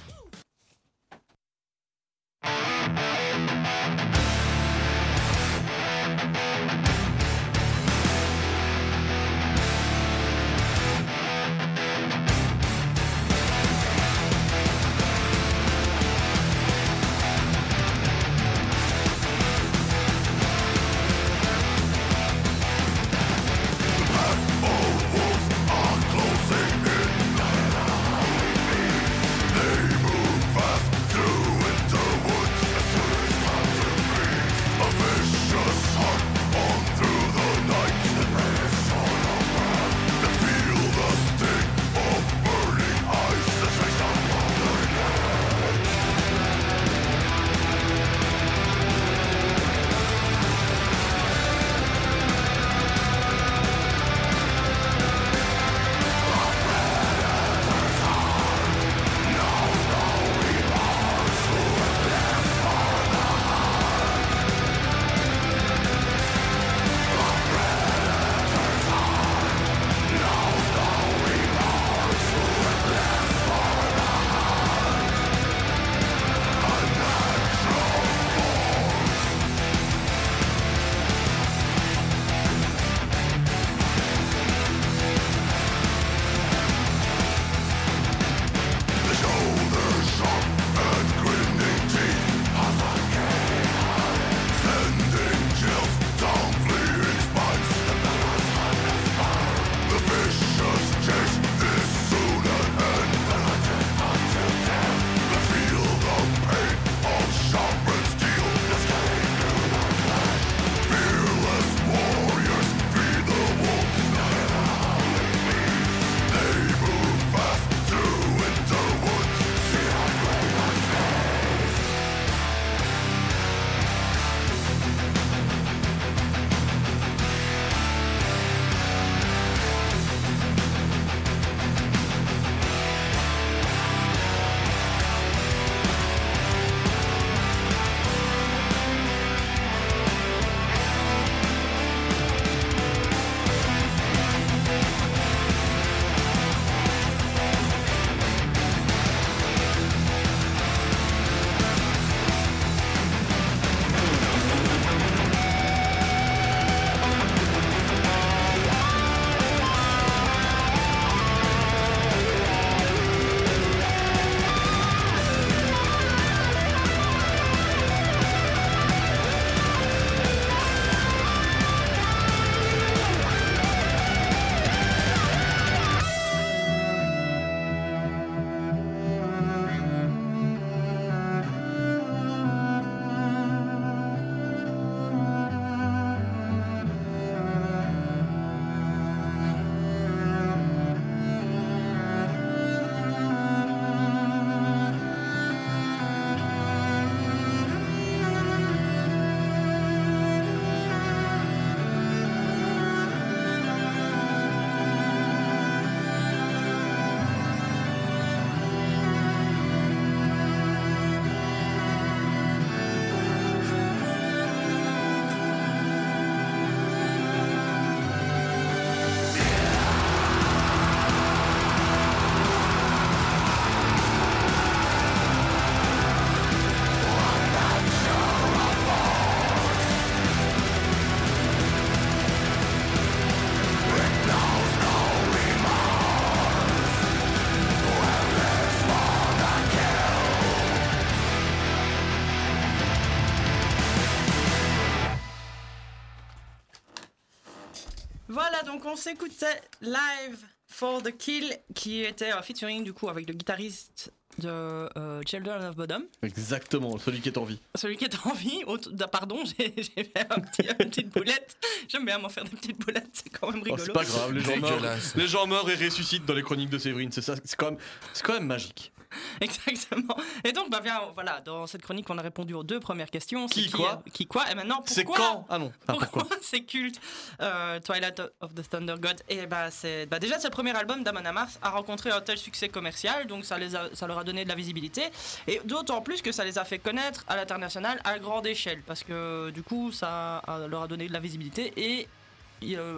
[248.87, 254.13] On s'écoutait Live for the Kill, qui était un featuring du coup avec le guitariste
[254.39, 257.61] de euh, Children of Bodom, Exactement, celui qui est en vie.
[257.75, 258.63] celui qui est en vie.
[259.11, 261.57] Pardon, j'ai fait un petit- une petite boulette.
[261.89, 263.83] J'aime bien m'en faire des petites boulettes, c'est quand même Oh, rigolo.
[263.85, 266.79] c'est pas grave, les gens, meurent, les gens meurent et ressuscitent dans les chroniques de
[266.79, 267.13] Séverine.
[267.13, 267.79] C'est ça, c'est quand même,
[268.13, 268.91] c'est quand même magique.
[269.41, 270.17] Exactement.
[270.43, 273.47] Et donc, bah, bien, voilà, dans cette chronique, on a répondu aux deux premières questions.
[273.47, 275.73] Qui, quoi euh, Qui, quoi Et maintenant, pourquoi C'est quand Ah non.
[275.87, 277.01] Ah, Pourquoi, pourquoi c'est culte
[277.41, 281.05] euh, Twilight of the Thunder God Et bah, c'est, bah, déjà, c'est le premier album
[281.05, 284.24] d'Amon Amarth a rencontré un tel succès commercial, donc ça, les a- ça leur a
[284.25, 285.03] donné de la visibilité.
[285.47, 289.05] Et d'autant plus que ça les a fait connaître à l'international à grande échelle, parce
[289.05, 291.73] que du coup, ça leur a donné de la visibilité.
[291.77, 292.09] Et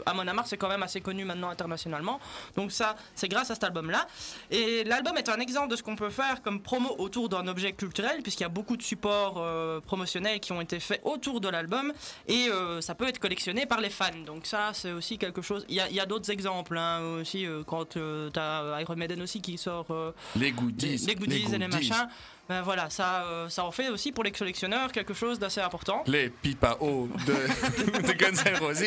[0.06, 2.20] Amon Amarth, c'est quand même assez connu maintenant internationalement.
[2.56, 4.06] Donc ça, c'est grâce à cet album-là.
[4.50, 7.72] Et l'album est un exemple de ce qu'on peut faire comme promo autour d'un objet
[7.72, 11.48] culturel, puisqu'il y a beaucoup de supports euh, promotionnels qui ont été faits autour de
[11.48, 11.92] l'album,
[12.28, 14.10] et euh, ça peut être collectionné par les fans.
[14.24, 15.64] Donc ça, c'est aussi quelque chose.
[15.68, 17.98] Il y a, d'autres exemples, hein, aussi, euh, quand tu
[18.36, 21.06] as Iron Maiden aussi qui sort euh, Les les, goodies.
[21.06, 22.08] les goodies et les machins.
[22.48, 26.04] Ben voilà, ça, euh, ça en fait aussi pour les collectionneurs quelque chose d'assez important.
[26.06, 27.32] Les pipa hauts de,
[28.06, 28.82] de Guns N' Roses.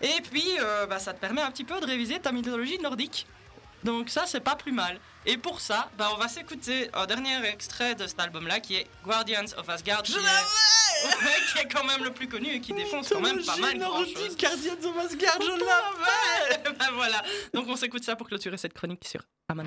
[0.00, 3.26] Et puis, euh, bah, ça te permet un petit peu de réviser ta mythologie nordique.
[3.84, 4.98] Donc ça, c'est pas plus mal.
[5.26, 8.86] Et pour ça, bah, on va s'écouter un dernier extrait de cet album-là qui est
[9.04, 10.02] Guardians of Asgard.
[10.02, 10.12] est...
[11.04, 13.78] Ouais, qui est quand même le plus connu et qui défonce quand même pas mal
[13.78, 14.36] grand chose.
[14.38, 17.22] Guardians of Asgard, je Ouais, bah voilà.
[17.52, 19.64] Donc on s'écoute ça pour clôturer cette chronique sur Amon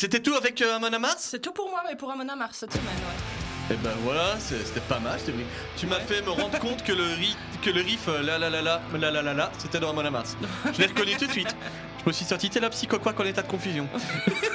[0.00, 1.18] c'était tout avec euh, Amon Amarth?
[1.18, 3.74] C'est tout pour moi, mais pour Amon Mars cette semaine, ouais.
[3.74, 5.46] Et ben voilà, c'était pas mal, Séverine.
[5.76, 8.48] Tu m'as fait me rendre compte que le, ri- que le riff euh, la la
[8.48, 10.36] la la la la la la c'était dans Amon Amarth.
[10.72, 11.54] Je l'ai reconnu tout de suite.
[12.02, 13.86] Je me suis sorti, t'es la psycho quoi en état de confusion.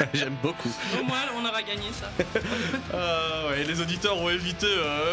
[0.14, 0.70] J'aime beaucoup.
[0.98, 2.10] Au moins, on aura gagné ça.
[2.92, 4.66] Ah ouais, les auditeurs ont évité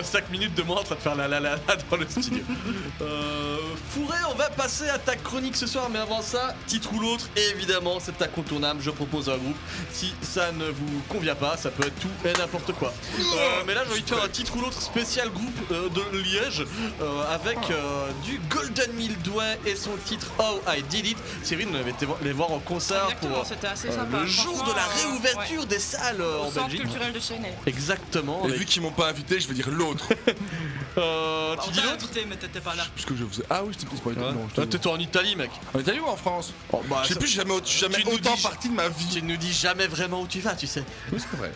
[0.03, 2.43] 5 minutes de moi en train de faire la la la la dans le studio.
[3.01, 3.57] Euh,
[3.91, 7.27] Fourré, on va passer à ta chronique ce soir, mais avant ça, titre ou l'autre,
[7.53, 8.81] évidemment, c'est incontournable.
[8.81, 9.55] Je propose un groupe.
[9.91, 12.91] Si ça ne vous convient pas, ça peut être tout et n'importe quoi.
[13.19, 16.17] Euh, mais là, j'ai envie de faire un titre ou l'autre spécial groupe euh, de
[16.17, 16.65] Liège
[17.01, 21.17] euh, avec euh, du Golden Mildway et son titre Oh I Did It.
[21.43, 24.17] Cyril, on avait été les voir en concert Exactement, pour c'était assez euh, sympa.
[24.21, 26.81] le jour de la réouverture des salles euh, en Au centre Belgique.
[26.83, 27.53] culturel de Chênay.
[27.65, 28.41] Exactement.
[28.43, 30.07] Et avec- vu qu'ils m'ont pas invité, je vais dire l'autre.
[30.97, 32.83] Euh, Bah, tu on dis l'autre invité, mais t'étais pas là.
[32.95, 33.43] Puisque je faisais.
[33.51, 34.15] Ah oui, j'étais plus pas Ouais.
[34.33, 35.51] Non, Toi, j'étais- T'es en Italie, mec.
[35.75, 38.33] En Italie ou en France Oh, bah, Je sais ça- plus, j'ai jamais, jamais autant
[38.33, 39.05] dis- parti de ma vie.
[39.13, 40.83] Tu ne dis jamais vraiment où tu vas, tu sais.
[41.11, 41.51] Oui, c'est vrai.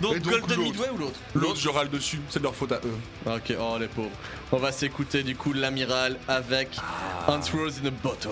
[0.00, 0.60] Donc, donc, Golden l'autre.
[0.70, 2.96] Midway ou l'autre L'autre, je râle dessus, c'est de leur faute à eux.
[3.34, 4.10] Ok, oh les pauvres.
[4.52, 7.32] On va s'écouter du coup l'amiral avec Ah.
[7.32, 8.28] Answers in a Bottle.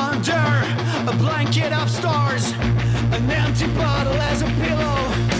[0.00, 0.32] Under
[1.10, 2.52] a blanket of stars,
[3.12, 5.39] an empty bottle as a pillow.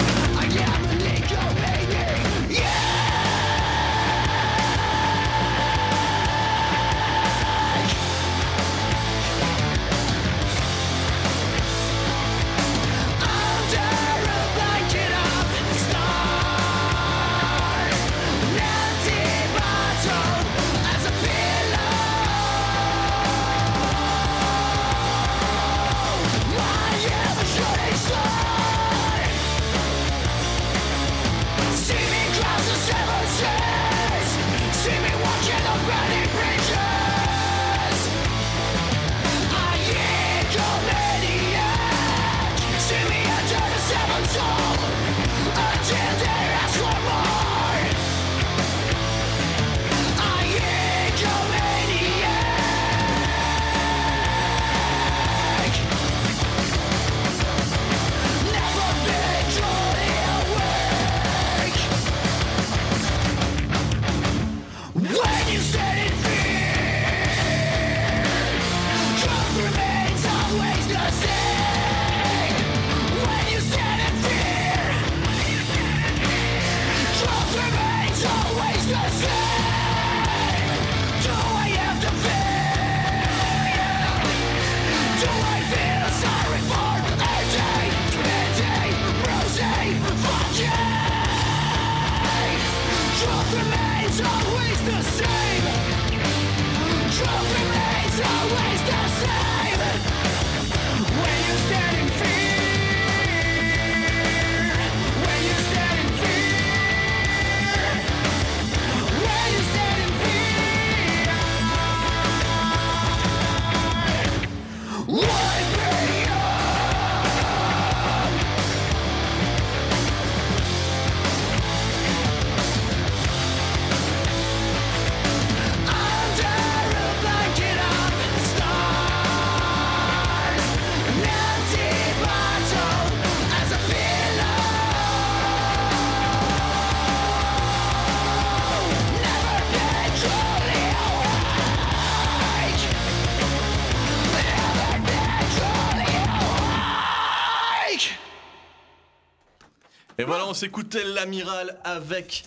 [150.50, 152.44] On s'écoutait l'amiral avec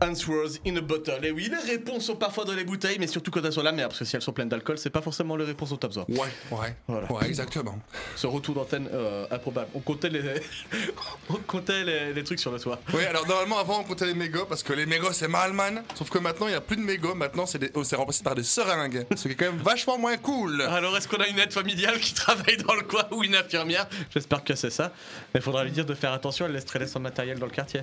[0.00, 1.24] Answers in a Bottle.
[1.24, 3.72] Et oui, les réponses sont parfois dans les bouteilles, mais surtout quand elles sont la
[3.72, 5.88] mer, parce que si elles sont pleines d'alcool, c'est pas forcément les réponses dont t'as
[5.88, 6.04] besoin.
[6.08, 6.18] Ouais,
[6.52, 6.74] ouais.
[6.86, 7.10] Voilà.
[7.12, 7.78] Ouais, exactement.
[8.16, 9.68] Ce retour d'antenne euh, improbable.
[9.74, 10.22] On comptait les,
[11.30, 12.78] on comptait les, les trucs sur le toit.
[12.94, 15.82] Oui, alors normalement avant on comptait les mégots parce que les mégots c'est Malman.
[15.94, 18.34] Sauf que maintenant il n'y a plus de mégots, maintenant c'est des- oh, remplacé par
[18.34, 19.04] des seringues.
[19.16, 20.62] Ce qui est quand même vachement moins cool.
[20.62, 23.86] Alors, est-ce qu'on a une aide familiale qui travaille dans le coin ou une infirmière?
[24.14, 24.92] J'espère que c'est ça.
[25.34, 27.80] Mais faudra lui dire de faire attention, elle laisse traîner son matériel dans le quartier.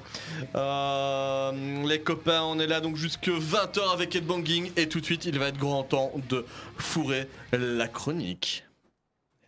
[0.55, 1.51] Euh,
[1.85, 4.71] les copains, on est là donc jusque 20h avec Headbanging.
[4.77, 6.45] Et tout de suite, il va être grand temps de
[6.77, 8.63] fourrer la chronique.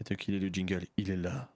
[0.09, 1.49] Et qu'il est le jingle Il est là.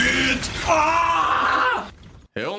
[0.00, 0.50] it!
[0.66, 1.17] Ah!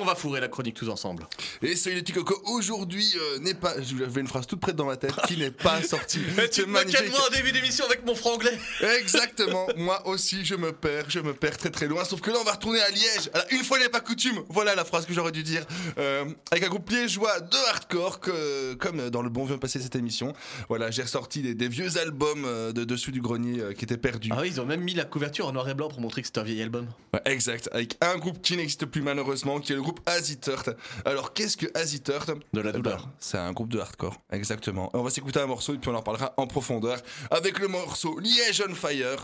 [0.10, 1.28] Va fourrer la chronique tous ensemble.
[1.62, 3.74] Et les petits cocos, aujourd'hui euh, n'est pas.
[3.82, 6.20] J'avais une phrase toute prête dans ma tête qui n'est pas sortie.
[6.20, 8.58] tu C'est de moi en début d'émission avec mon franglais.
[9.00, 12.04] Exactement, moi aussi je me perds, je me perds très très loin.
[12.04, 13.30] Sauf que là on va retourner à Liège.
[13.34, 15.66] Alors, une fois n'est pas coutume, voilà la phrase que j'aurais dû dire.
[15.98, 19.84] Euh, avec un groupe liégeois de hardcore, que, comme dans le bon vieux passé de
[19.84, 20.34] cette émission.
[20.68, 23.98] Voilà, j'ai ressorti des, des vieux albums euh, de dessous du grenier euh, qui étaient
[23.98, 24.30] perdus.
[24.32, 26.28] Ah oui, ils ont même mis la couverture en noir et blanc pour montrer que
[26.28, 26.88] c'était un vieil album.
[27.14, 30.70] Ouais, exact, avec un groupe qui n'existe plus malheureusement, qui est le groupe Aziturt.
[31.06, 33.10] Alors qu'est-ce que Aziturt De la Eh ben, douleur.
[33.20, 34.90] C'est un groupe de hardcore, exactement.
[34.94, 37.00] On va s'écouter un morceau et puis on en parlera en profondeur
[37.32, 39.24] avec le morceau Liège on Fire.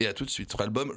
[0.00, 0.92] Et à tout de suite sur l'album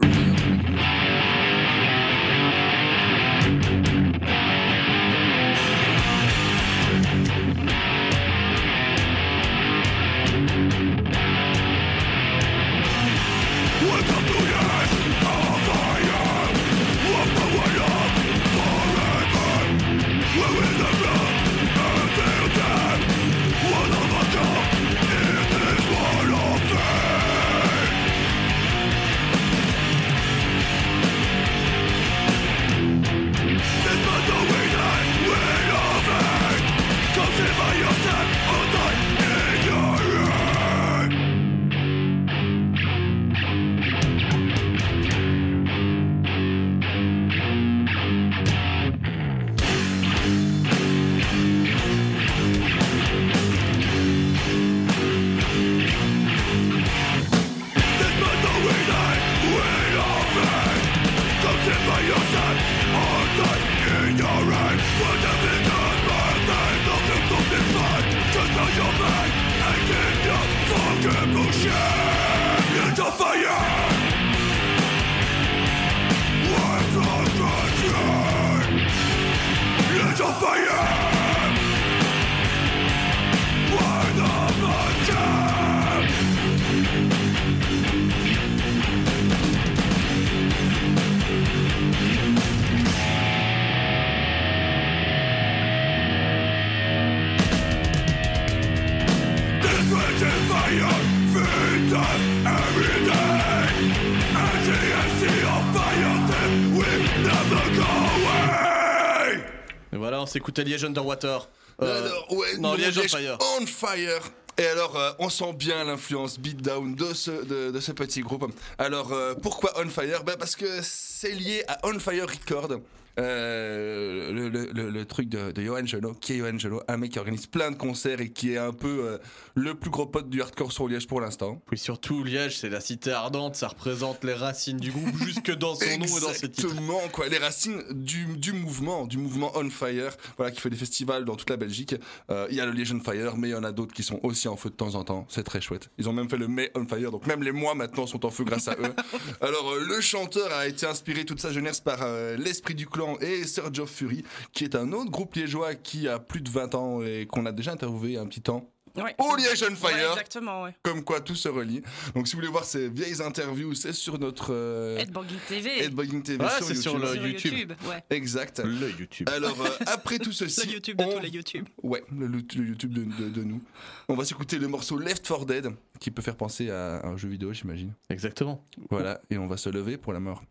[110.31, 111.47] s'écoutait Liège Underwater.
[111.81, 113.37] Euh, Alors, ouais, non, Liège on Fire.
[113.59, 114.21] on fire.
[114.57, 118.45] Et alors, euh, on sent bien l'influence beatdown de ce, de, de ce petit groupe.
[118.77, 120.23] Alors, euh, pourquoi On Fire?
[120.23, 122.79] Ben Parce que c'est lié à On Fire Record.
[123.19, 126.97] Euh, le, le- le- le truc de, de Johan Gelot, qui est Johan Gelot, un
[126.97, 129.17] mec qui organise plein de concerts et qui est un peu euh,
[129.55, 131.61] le plus gros pote du hardcore sur Liège pour l'instant.
[131.67, 135.75] Puis surtout, Liège, c'est la cité ardente, ça représente les racines du groupe jusque dans
[135.75, 136.67] son nom et dans ses titres.
[136.69, 137.27] Exactement, quoi.
[137.27, 141.35] Les racines du, du mouvement, du mouvement On Fire, voilà, qui fait des festivals dans
[141.35, 141.95] toute la Belgique.
[142.29, 144.03] Euh, Il y a le Liège On Fire, mais il y en a d'autres qui
[144.03, 145.25] sont aussi en feu de temps en temps.
[145.29, 145.89] C'est très chouette.
[145.97, 148.29] Ils ont même fait le May On Fire, donc même les mois maintenant sont en
[148.29, 148.93] feu grâce à eux.
[149.41, 151.99] Alors, le chanteur a été inspiré toute sa jeunesse par
[152.37, 154.23] l'esprit du clan et Sir Geoff Fury,
[154.53, 157.51] qui est un autre groupe liégeois qui a plus de 20 ans et qu'on a
[157.51, 158.69] déjà interviewé un petit temps.
[158.97, 159.15] Ouais.
[159.19, 160.75] Au Liège On Ouais, Fire, exactement, ouais.
[160.83, 161.81] comme quoi tout se relie.
[162.13, 165.83] Donc, si vous voulez voir ces vieilles interviews, c'est sur notre euh, Headbanging TV.
[165.85, 167.07] Headbanging TV Ouais, sur c'est sur YouTube.
[167.09, 167.53] le- sur YouTube.
[167.53, 167.73] YouTube.
[167.87, 168.03] Ouais.
[168.09, 168.59] Exact.
[168.59, 169.29] Le YouTube.
[169.29, 170.67] Alors, euh, après tout ceci.
[170.67, 171.69] Le YouTube de on- tous les YouTube.
[171.83, 173.61] Ouais, le, le- le YouTube de, de- de nous.
[174.09, 175.69] On va s'écouter le morceau Left 4 Dead,
[176.01, 177.93] qui peut faire penser à un jeu vidéo, j'imagine.
[178.09, 178.61] Exactement.
[178.89, 180.43] Voilà, et on va se lever pour la mort.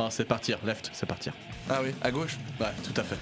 [0.00, 1.32] Ah, c'est partir, left, c'est partir.
[1.68, 3.18] Ah oui, à gauche Ouais, tout à fait.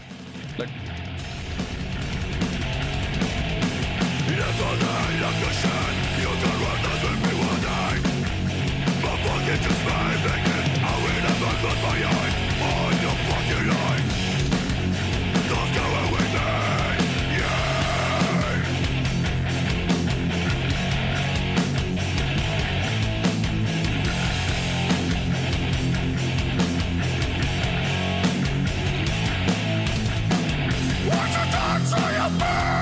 [32.29, 32.76] Your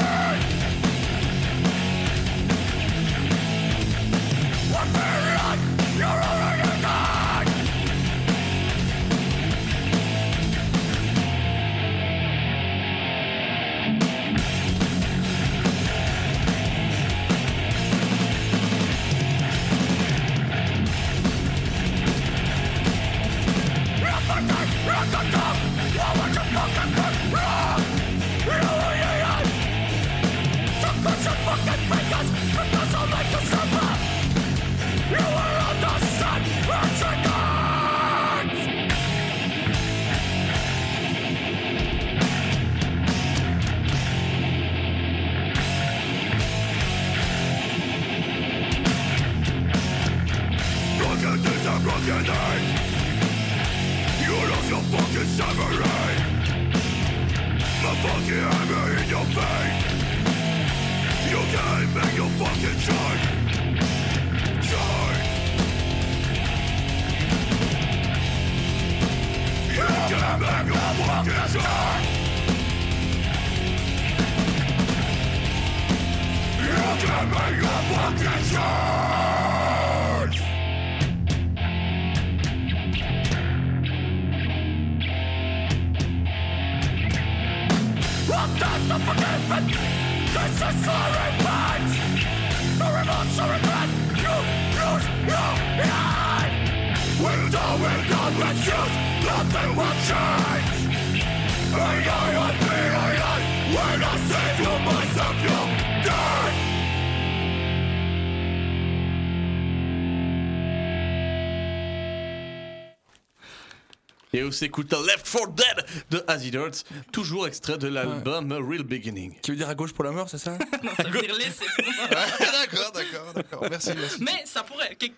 [114.55, 119.35] S'écoute Left 4 Dead de As It Hurts, toujours extrait de l'album Real Beginning.
[119.43, 120.57] Qui veut dire à gauche pour la mort, c'est ça?
[120.97, 121.67] Ça veut dire laisser.
[122.11, 123.67] D'accord, d'accord, d'accord.
[123.71, 124.17] Merci, merci.
[124.23, 125.15] Mais ça pourrait, quelque,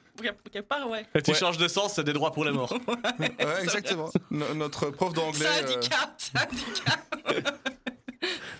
[0.52, 1.06] quelque part, ouais.
[1.14, 1.36] Et tu Ouais.
[1.36, 2.72] changes de sens, c'est des droits pour les morts.
[3.18, 4.10] Ouais, exactement.
[4.30, 5.46] No- notre prof d'anglais.
[5.46, 6.96] euh, Syndicat, syndicat.
[7.30, 7.40] Euh,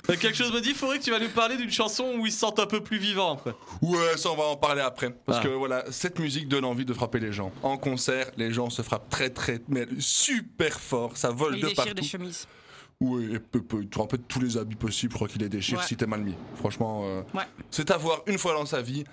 [0.07, 2.39] Quelque chose me dit, faudrait que tu vas nous parler d'une chanson où ils se
[2.39, 3.55] sentent un peu plus vivants après.
[3.83, 5.11] Ouais, ça on va en parler après.
[5.27, 5.43] Parce Ah.
[5.43, 7.51] que voilà, cette musique donne envie de frapper les gens.
[7.63, 11.17] En concert, les gens se frappent très très, mais super fort.
[11.17, 11.95] Ça vole Il de déchire partout.
[12.01, 12.47] des chemises.
[13.01, 15.79] Oui, et peu, peu, tu remplis tous les habits possibles, je crois qu'il les déchire
[15.79, 15.85] Ouais.
[15.85, 16.35] si t'es mal mis.
[16.57, 17.43] Franchement, euh, Ouais.
[17.71, 19.05] c'est à voir une fois dans sa vie.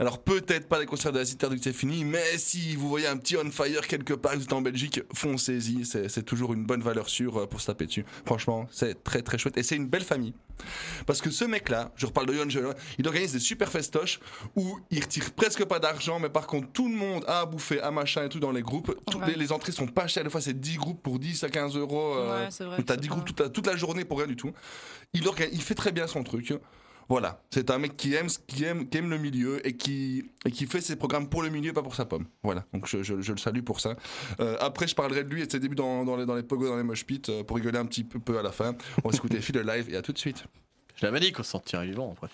[0.00, 3.06] Alors peut-être pas les concerts de la Cité que c'est fini, mais si vous voyez
[3.06, 6.64] un petit on fire quelque part, vous êtes en Belgique, foncez-y, c'est c'est toujours une
[6.64, 8.04] bonne valeur sûre euh, pour se taper dessus.
[8.26, 10.34] Franchement, c'est très très chouette et c'est une belle famille.
[11.06, 14.18] Parce que ce mec-là, je reparle de Yon il organise des super festoches
[14.56, 17.80] où il retire presque pas d'argent, mais par contre tout le monde a à bouffer,
[17.80, 18.96] à machin et tout dans les groupes.
[19.10, 19.28] Toutes Ouais.
[19.30, 21.76] les, les entrées sont pas chères, des fois c'est 10 groupes pour 10 à 15
[21.76, 22.14] euros.
[22.16, 24.04] euh, Ouais, c'est vrai donc T'as que 10 c'est groupes toute la, toute la journée
[24.04, 24.52] pour rien du tout.
[25.12, 25.22] Il
[25.62, 26.52] fait très bien son truc.
[27.08, 30.30] Voilà, c'est un mec qui aime, ce- qui aime, qui aime le milieu et qui,
[30.46, 32.26] et qui fait ses programmes pour le milieu, pas pour sa pomme.
[32.42, 33.94] Voilà, donc je, je- je le salue pour ça.
[34.40, 36.42] Euh, après, je parlerai de lui et de ses débuts dans, dans les, dans les
[36.42, 38.74] pogos, dans les mosh pits, euh, pour rigoler un petit peu, peu à la fin.
[39.04, 40.44] On va écouter Phil live et à tout de suite.
[40.96, 42.28] Je l'avais dit qu'on se sentirait vivant après.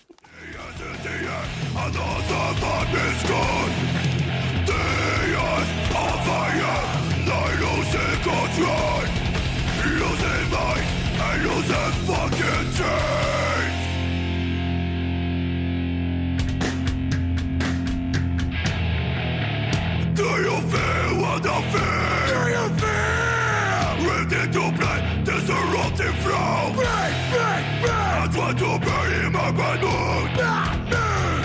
[20.21, 22.25] Do you feel what I feel?
[22.29, 23.91] Do you feel?
[24.05, 26.77] Ready to play this erupting flow?
[26.77, 28.11] Break, break, break!
[28.21, 30.29] I try to burn in my bad mood.
[30.37, 31.43] Bad mood!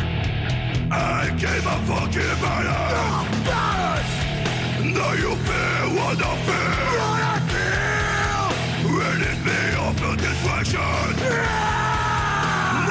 [0.92, 3.48] I gave my fucking balance.
[3.48, 4.14] balance!
[4.96, 6.84] Now you feel what I feel?
[7.00, 8.44] What I feel!
[8.92, 11.08] Release me off the distraction.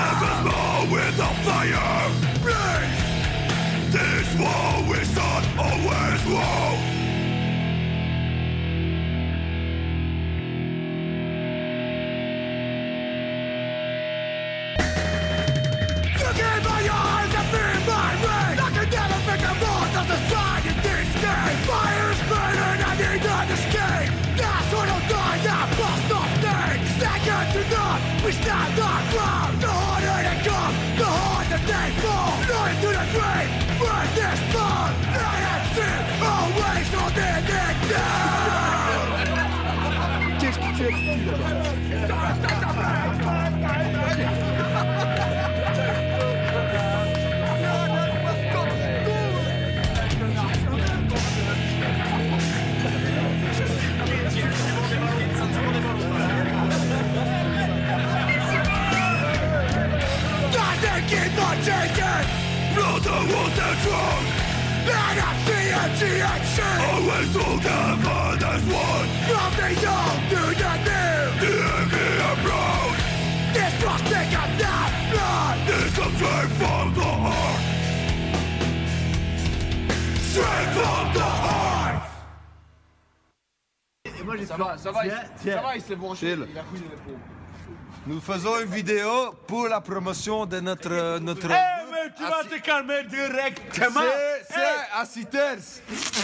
[0.02, 1.95] Never small without fire.
[28.26, 29.62] We stand our ground.
[29.62, 32.34] The harder they come, the harder they fall.
[32.50, 34.92] Going to the grave, burn this bomb.
[35.14, 38.66] Night and sin, always holding it down.
[42.08, 42.75] Nothing
[61.68, 62.26] on changing.
[62.74, 64.26] Brother was wrong.
[64.88, 66.60] And I see a GHC.
[66.94, 69.10] Always together as one.
[69.30, 71.22] From the young to the new.
[71.94, 72.08] The
[72.44, 72.98] proud.
[73.54, 75.58] This was taken down blood.
[75.68, 77.62] This comes straight from the heart.
[80.20, 81.56] Straight from the heart.
[88.08, 91.18] Nous faisons une vidéo pour la promotion de notre...
[91.20, 91.48] notre...
[91.48, 94.02] mais tu vas te calmer directement.
[94.48, 95.58] C'est c'est assisters,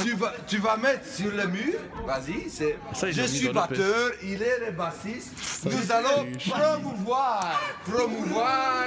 [0.04, 1.74] tu vas, tu vas mettre sur le mur.
[2.06, 2.78] Vas-y, c'est.
[3.12, 5.34] Je suis batteur, il est le bassiste.
[5.66, 8.86] Nous allons promouvoir, promouvoir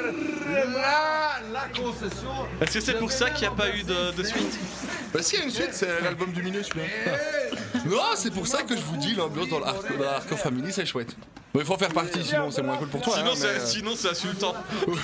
[0.65, 2.47] la, la concession.
[2.61, 4.59] Est-ce que c'est pour ça qu'il n'y a pas eu de, de suite
[5.13, 6.87] Bah si, il y a une suite, c'est l'album du milieu celui-là.
[7.87, 11.17] Non, c'est pour ça que je vous dis, l'ambiance dans l'Hardcore Family, c'est chouette.
[11.55, 13.15] Mais il faut en faire partie, sinon c'est moins cool pour toi.
[13.17, 14.55] Sinon, hein, c'est mais, euh, sinon, c'est insultant.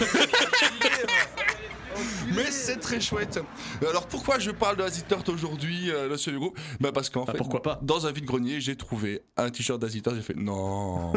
[2.35, 3.41] mais c'est très chouette.
[3.83, 7.33] Alors pourquoi je parle de Azitort aujourd'hui, euh, le seul groupe Bah parce qu'en Bah,
[7.33, 7.79] fait, pourquoi pas?
[7.83, 11.13] dans un vide-grenier, j'ai trouvé un t-shirt d'Azitort, j'ai fait non.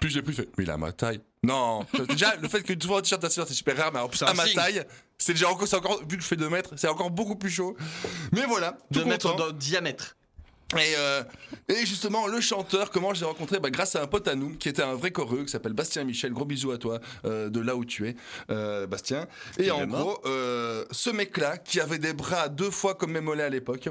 [0.00, 1.20] Puis j'ai plus fait, mais il a ma taille.
[1.42, 1.84] Non.
[2.08, 4.18] Déjà, le fait que tu vois un t-shirt d'Azitort, c'est super rare, mais en plus,
[4.18, 4.54] C'est un à ma signe.
[4.54, 4.84] taille,
[5.18, 7.50] c'est déjà encore, c'est encore, vu que je fais 2 mètres, c'est encore beaucoup plus
[7.50, 7.76] chaud.
[8.32, 9.46] Mais voilà, tout De mettre content.
[9.48, 10.16] dans diamètre.
[10.76, 11.22] Et, euh,
[11.68, 14.50] et justement, le chanteur, comment je l'ai rencontré bah, Grâce à un pote à nous
[14.50, 16.32] qui était un vrai coreux, qui s'appelle Bastien Michel.
[16.32, 18.16] Gros bisous à toi, euh, de là où tu es,
[18.50, 19.26] euh, Bastien.
[19.58, 23.44] Et Il en gros, ce mec-là, qui avait des bras deux fois comme mes mollets
[23.44, 23.88] à l'époque,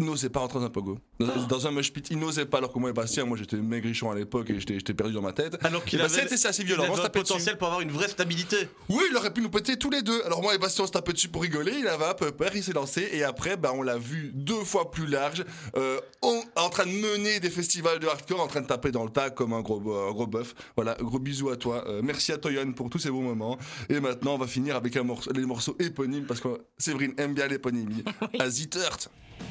[0.00, 0.98] n'osait pas rentrer dans un pogo.
[1.20, 2.58] Dans, dans un mosh pit, il n'osait pas.
[2.58, 5.22] Alors que moi et Bastien, moi j'étais maigrichon à l'époque et j'étais j'étais perdu dans
[5.22, 5.56] ma tête.
[5.64, 6.82] Alors qu'il Et avait, était assez il violent.
[6.84, 7.32] avait on un tapait dessus.
[7.32, 8.68] potentiel pour avoir une vraie stabilité.
[8.88, 10.20] Oui, il aurait pu nous péter tous les deux.
[10.24, 11.72] Alors moi et Bastien, on se tapait dessus pour rigoler.
[11.78, 13.08] Il avait un peu peur, il s'est lancé.
[13.12, 15.44] Et après, bah, on l'a vu deux fois plus large,
[15.76, 19.04] euh, en, en train de mener des festivals de hardcore, en train de taper dans
[19.04, 20.54] le tas comme un gros, un gros bœuf.
[20.76, 21.84] Voilà, gros bisous à toi.
[21.86, 23.58] Euh, merci à Toyon pour tous ces beaux moments.
[23.88, 26.48] Et maintenant, on va finir avec un morceau, les morceaux éponymes, parce que
[26.78, 28.02] Séverine aime bien l'éponymie.
[28.40, 28.96] À Zittert,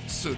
[0.08, 0.30] ce.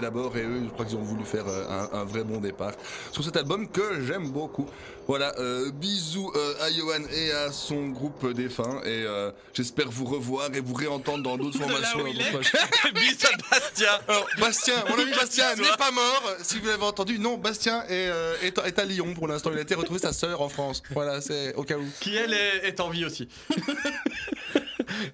[0.00, 2.72] D'abord et eux, je crois qu'ils ont voulu faire euh, un, un vrai bon départ
[3.12, 4.66] sur cet album que j'aime beaucoup.
[5.10, 10.04] Voilà, euh, bisous euh, à Johan et à son groupe défunt et euh, j'espère vous
[10.04, 12.06] revoir et vous réentendre dans d'autres formations.
[12.06, 12.30] il à
[13.50, 13.88] Bastien.
[14.06, 16.22] Alors, Bastien, mon ami Bastien n'est pas mort.
[16.42, 18.08] Si vous l'avez entendu, non, Bastien est,
[18.42, 19.50] est, est à Lyon pour l'instant.
[19.52, 20.80] Il a été retrouvé sa sœur en France.
[20.92, 21.84] Voilà, c'est au cas où.
[22.00, 23.28] Qui elle est, est en vie aussi.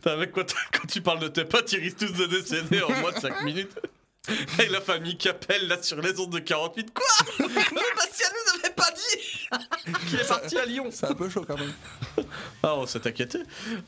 [0.04, 3.12] Avec quoi quand tu parles de tes potes, ils risquent tous de décéder en moins
[3.12, 3.72] de 5 minutes.
[4.62, 6.92] Et la famille qui appelle là sur les ondes de 48.
[6.92, 7.06] Quoi?
[7.48, 9.48] Mais Bastien nous avait pas dit
[10.08, 10.88] Qui est parti à Lyon.
[10.90, 11.72] C'est un peu chaud quand même.
[12.62, 13.38] Ah, on s'est inquiété.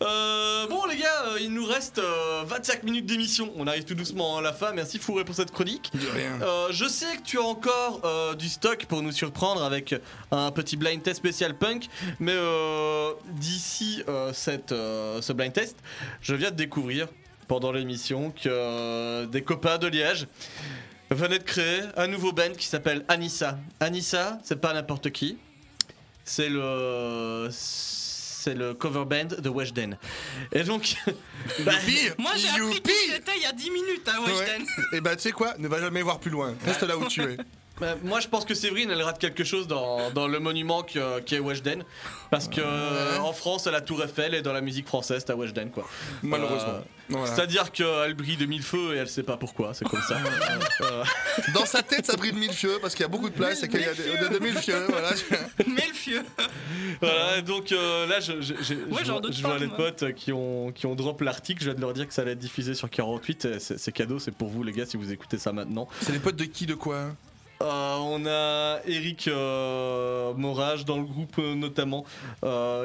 [0.03, 3.53] Euh, bon, les gars, euh, il nous reste euh, 25 minutes d'émission.
[3.57, 4.71] On arrive tout doucement à la fin.
[4.73, 5.91] Merci Fourré pour cette chronique.
[5.95, 6.41] De rien.
[6.43, 9.97] Euh, je sais que tu as encore euh, du stock pour nous surprendre avec
[10.31, 11.89] un petit blind test spécial punk,
[12.21, 15.77] mais euh, d'ici euh, cette, euh, ce blind test,
[16.21, 17.09] je viens de découvrir
[17.49, 20.29] pendant l'émission que euh, des copains de Liège
[21.11, 23.59] venaient de créer un nouveau band qui s'appelle Anissa.
[23.81, 25.39] Anissa, c'est pas n'importe qui,
[26.25, 29.99] c'est le c'est le cover band de Weshden.
[30.53, 30.95] Et donc,
[31.65, 34.65] bah, Youpi Moi j'ai appris qui c'était il y a 10 minutes hein, Weshden.
[34.93, 36.55] Et bah tu sais quoi, ne va jamais voir plus loin.
[36.65, 37.37] Reste là où tu es.
[37.81, 40.99] Bah, moi, je pense que Séverine, elle rate quelque chose dans, dans le monument qui
[40.99, 41.85] est Weshden.
[42.31, 45.35] Parce que euh, en France, à la Tour Eiffel et dans la musique française, t'as
[45.35, 45.87] Weshden, quoi.
[46.23, 46.69] Malheureusement.
[46.75, 46.81] Euh,
[47.11, 47.27] Voilà.
[47.35, 50.19] C'est-à-dire qu'elle brille de mille feux et elle sait pas pourquoi, c'est comme ça.
[50.81, 51.03] Euh,
[51.55, 53.63] Dans sa tête, ça brille de mille fieux parce qu'il y a beaucoup de place
[53.63, 54.85] et qu'il y a de, de mille fieux.
[54.89, 55.11] Voilà.
[55.67, 56.23] Mais le fieux.
[57.01, 60.71] voilà, donc euh, là, je, je, je- je j'en vois, je les potes qui ont,
[60.73, 61.61] qui ont drop l'article.
[61.61, 63.45] Je viens de leur dire que ça allait être diffusé sur 48.
[63.47, 65.89] et C'est c'est cadeau, c'est pour vous, les gars, si vous écoutez ça maintenant.
[66.03, 67.07] C'est les potes de qui, de quoi
[67.61, 72.05] Euh, on a Eric euh, Morage dans le groupe euh, notamment.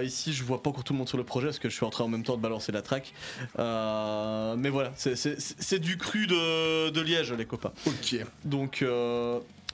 [0.04, 1.86] Ici, je vois pas encore tout le monde sur le projet parce que je suis
[1.86, 3.14] en train en même temps de balancer la track.
[3.58, 7.74] Mais voilà, c'est- du cru de, de Liège, les copains.
[7.86, 8.16] Ok.
[8.45, 8.84] Donc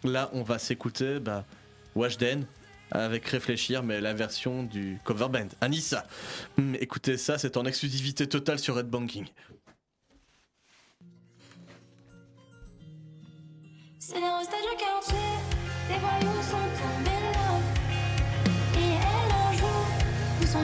[0.04, 1.46] là, on va s'écouter bah,
[1.96, 2.46] Washden
[2.92, 6.06] avec Réfléchir, mais la version du cover band, Anissa.
[6.58, 9.26] Hum, écoutez ça, c'est en exclusivité totale sur Red Banking.
[14.11, 15.30] C'est au stade du quartier,
[15.88, 17.49] les voyous sont tombés là.
[18.76, 19.86] Et elle en joue,
[20.41, 20.64] où son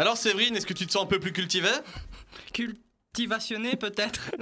[0.00, 1.68] Alors Séverine, est-ce que tu te sens un peu plus cultivé
[2.54, 4.30] Cultivationné peut-être.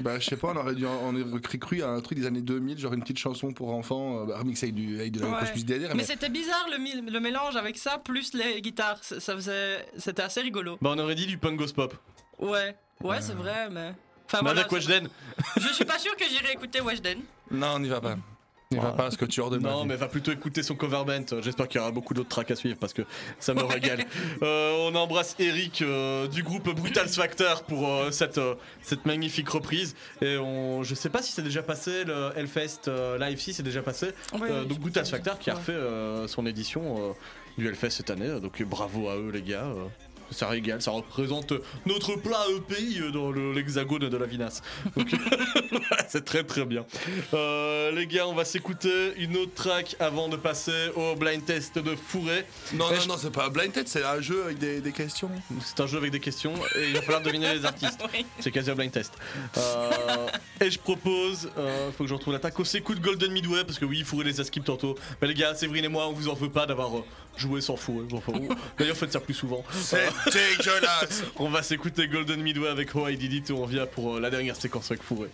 [0.00, 2.26] Bah, je sais pas, on aurait dû, on aurait cru, cru à un truc des
[2.26, 5.20] années 2000, genre une petite chanson pour enfants, euh, bah, remixée avec, du, avec de
[5.20, 5.62] la Ouais.
[5.62, 5.90] derrière.
[5.90, 8.98] Mais Mais, c'était bizarre le, mélange avec ça plus les guitares.
[9.04, 10.78] Ça ça faisait, c'était assez rigolo.
[10.80, 11.94] Bah on aurait dit du punk ghost pop.
[12.40, 13.94] Ouais, ouais, c'est vrai, mais.
[14.26, 15.08] Enfin, Mais voilà, avec Weshden.
[15.58, 17.20] Je suis pas sûr que j'irai écouter Weshden.
[17.52, 18.16] Non, on n'y va pas.
[18.72, 18.96] On n'y va Ouais.
[18.96, 21.40] pas, parce que tu hors de ma Non, mais va plutôt écouter son cover band.
[21.42, 23.02] J'espère qu'il y aura beaucoup d'autres tracks à suivre parce que
[23.38, 24.04] ça me régale.
[24.42, 29.48] Euh, on embrasse Eric euh, du groupe Brutal Factor pour euh, cette, euh, cette magnifique
[29.48, 29.94] reprise.
[30.20, 33.62] Et on, je sais pas si c'est déjà passé, le Hellfest euh, Live, si c'est
[33.62, 34.06] déjà passé.
[34.32, 35.04] Ouais, Euh, donc Brutal.
[35.06, 37.12] Factor qui a refait euh, son édition euh,
[37.58, 38.40] du Hellfest cette année.
[38.40, 39.66] Donc bravo à eux, les gars.
[40.32, 40.36] Euh.
[40.36, 41.52] Ça régale, ça représente
[41.86, 44.62] notre plat EPI dans le- l'hexagone de la vinasse.
[44.96, 45.10] Donc,
[46.08, 46.84] c'est très très bien.
[47.34, 51.78] Euh, les gars, on va s'écouter une autre track avant de passer au blind test
[51.78, 52.44] de Fourré.
[52.74, 54.92] Non, non, je- non, c'est pas un blind test, c'est un jeu avec des, des
[54.92, 55.30] questions.
[55.64, 58.00] C'est un jeu avec des questions et il va falloir deviner les artistes.
[58.12, 58.26] Oui.
[58.40, 59.12] C'est quasi un blind test.
[59.56, 60.26] Euh,
[60.60, 63.84] et je propose, euh, faut que je retrouve l'attaque, qu'on s'écoute Golden Midway parce que
[63.84, 64.96] oui, Fourré les a skip tantôt.
[65.20, 67.04] Mais les gars, Séverine et moi, on vous en veut pas d'avoir euh,
[67.36, 68.04] joué sans Fourré.
[68.78, 69.64] D'ailleurs, faites ça plus souvent.
[69.72, 70.08] C'est
[71.36, 74.30] On va s'écouter Golden Midway avec How I Did et on revient pour euh, la
[74.30, 75.28] dernière séquence avec Fourré.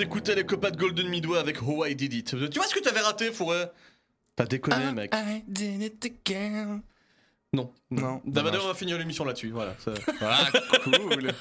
[0.00, 2.50] S'écoutait les copains de Golden Midway avec How I Did It.
[2.50, 3.64] Tu vois ce que t'avais raté, Fourré
[4.36, 5.12] T'as déconné, mec.
[5.14, 6.80] I did it again.
[7.52, 7.72] Non.
[7.90, 8.64] Non, D'abord, dommage.
[8.64, 9.50] on va finir l'émission là-dessus.
[9.50, 9.74] Voilà.
[9.84, 10.46] ça- Ah,
[10.84, 11.32] cool.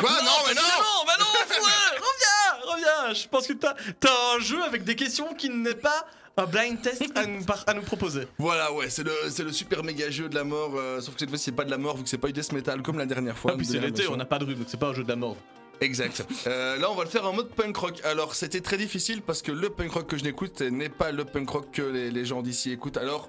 [0.00, 0.10] Quoi?
[0.10, 4.40] Non, mais non Non, bah non, Fourré Reviens Reviens Je pense que t'as t'as un
[4.40, 6.06] jeu avec des questions qui n'est pas
[6.38, 8.26] un blind test à nous, par- à nous proposer.
[8.38, 10.72] Voilà, ouais, c'est le, c'est le super méga jeu de la mort.
[10.76, 12.32] euh, sauf que cette fois, c'est pas de la mort vu que c'est pas du
[12.32, 13.50] death metal comme la dernière fois.
[13.54, 15.08] Ah, puis c'est l'été, on n'a pas de rue, donc c'est pas un jeu de
[15.08, 15.36] la mort.
[15.80, 16.26] Exact.
[16.46, 18.00] Euh, là, on va le faire en mode punk rock.
[18.04, 21.24] Alors, c'était très difficile parce que le punk rock que je n'écoute n'est pas le
[21.24, 22.96] punk rock que les, les gens d'ici écoutent.
[22.96, 23.28] Alors,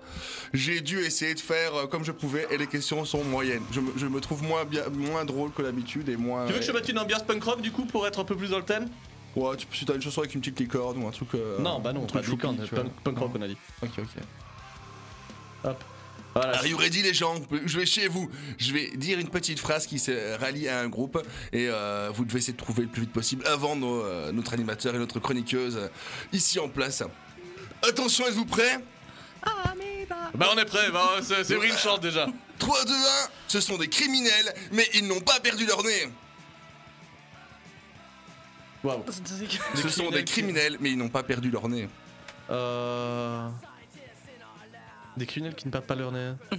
[0.53, 3.63] j'ai dû essayer de faire euh, comme je pouvais et les questions sont moyennes.
[3.71, 6.45] Je me, je me trouve moins, bien, moins drôle que d'habitude et moins.
[6.47, 8.23] Tu veux que je te mette une ambiance punk rock du coup pour être un
[8.25, 8.87] peu plus dans le thème?
[9.35, 11.29] Ouais, tu, si t'as une chanson avec une petite licorne ou un truc.
[11.35, 13.57] euh, Non, bah non, un pas truc de licorne, punk, punk rock on a dit.
[13.83, 14.23] Ok, ok.
[15.65, 15.83] Hop.
[16.41, 16.57] Voilà.
[16.57, 17.35] Are you ready les gens
[17.65, 18.29] Je vais chez vous.
[18.57, 21.21] Je vais dire une petite phrase qui se rallie à un groupe
[21.51, 24.53] et euh, vous devez essayer de trouver le plus vite possible avant nos, euh, notre
[24.53, 25.87] animateur et notre chroniqueuse euh,
[26.31, 27.03] ici en place.
[27.85, 28.79] Attention, êtes-vous prêts?
[30.33, 32.27] Bah on est prêt, bah, c'est c'est une chante déjà.
[32.59, 32.95] 3, 2, 1,
[33.47, 36.09] ce sont des criminels, mais ils n'ont pas perdu leur nez.
[38.83, 39.03] Waouh.
[39.75, 41.89] Ce sont des criminels, mais ils n'ont pas perdu leur nez.
[42.49, 43.49] Euh...
[45.19, 46.31] Des criminels qui ne perdent pas leur nez.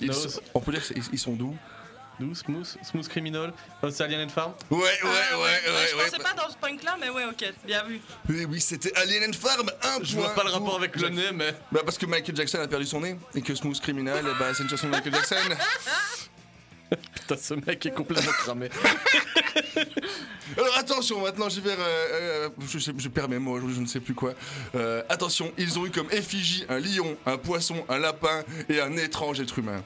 [0.00, 0.34] Ils Nose.
[0.34, 1.56] sont- on peut dire qu'ils ils sont doux.
[2.20, 3.52] Doux, smooth, smooth criminal.
[3.82, 4.52] Euh, c'est Alien and Farm.
[4.70, 4.90] Ouais, ouais, ouais,
[5.32, 5.86] Ah, ouais, ouais.
[5.90, 8.00] Je pensais pas dans ce punk là, mais ouais, ok, bien vu.
[8.28, 11.00] Oui, oui, c'était Alien and Farm, un Je point vois pas le rapport avec le
[11.00, 11.54] Jack- nez, mais.
[11.72, 14.62] Bah parce que Michael Jackson a perdu son nez et que Smooth Criminal, bah, c'est
[14.62, 15.36] une chanson de Michael Jackson.
[17.14, 18.68] Putain, ce mec est complètement cramé.
[20.56, 21.70] Alors attention, maintenant je vais...
[21.70, 24.34] euh, euh, je, sais- je perds mes mots, je, je ne sais plus quoi.
[24.74, 28.96] Euh, attention, ils ont eu comme effigie un lion, un poisson, un lapin et un
[28.96, 29.82] étrange être humain.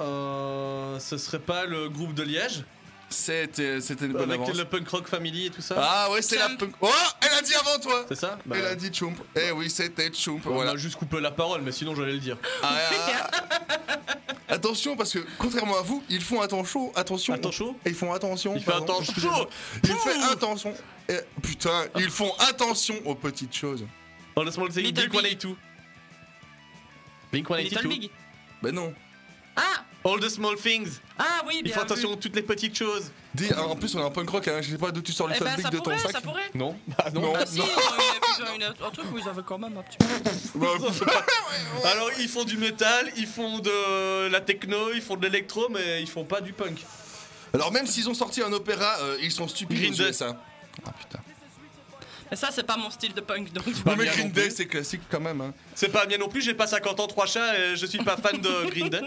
[0.00, 0.98] Euh.
[0.98, 2.64] Ce serait pas le groupe de Liège?
[3.12, 4.56] C'était c'était une bonne Avec avance.
[4.56, 6.74] le punk rock family et tout ça Ah ouais, c'est la punk...
[6.80, 6.88] Oh
[7.20, 9.18] Elle a dit avant toi C'est ça Bah, Elle a dit Chump.
[9.36, 10.42] Eh oui, c'était Chump.
[10.46, 10.72] On Voilà.
[10.72, 12.36] a juste coupé la parole, mais sinon j'allais le dire.
[12.62, 13.30] Ah, ah,
[13.68, 13.96] ah.
[14.48, 17.32] Attention, parce que contrairement à vous, ils font attention, attention.
[17.34, 18.54] Attention Et ils font attention.
[18.54, 19.14] Il fait pardon, attention.
[19.84, 20.74] Ils font attention.
[21.42, 23.86] Putain, ils font attention aux petites choses.
[24.36, 25.56] Oh, laisse-moi le Little Blink 182.
[27.30, 27.88] Blink Little 182.
[27.88, 28.10] Big.
[28.62, 28.92] Ben non.
[29.56, 30.98] Ah All the small things.
[31.18, 33.12] Ah oui, Il bien faut attention à toutes les petites choses.
[33.34, 34.58] Dis, en plus, on est en punk rock, hein.
[34.60, 36.10] je sais pas d'où tu sors le Eh ben, ça de ton sac.
[36.10, 36.50] ça pourrait.
[36.54, 36.76] Non?
[36.88, 37.20] Bah non.
[37.20, 37.32] Non.
[37.36, 37.70] Ah si, ils ont une-
[38.38, 40.06] ils ont une- un truc où ils avaient quand même un petit peu.
[40.58, 40.68] Bah,
[41.92, 46.02] Alors ils font du métal, ils font de la techno, ils font de l'électro, mais
[46.02, 46.84] ils font pas du punk.
[47.54, 50.08] Alors même s'ils ont sorti un opéra, euh, ils sont stupides Green aux Day.
[50.10, 50.36] USA.
[50.84, 51.18] Ah putain.
[52.32, 53.62] Mais ça, c'est pas mon style de punk, donc.
[53.84, 55.42] pas Non mais Green Day c'est classique quand même.
[55.42, 55.52] Hein.
[55.74, 58.16] C'est pas bien non plus, j'ai pas 50 ans, 3 chats et je suis pas
[58.16, 59.02] fan de Green Day.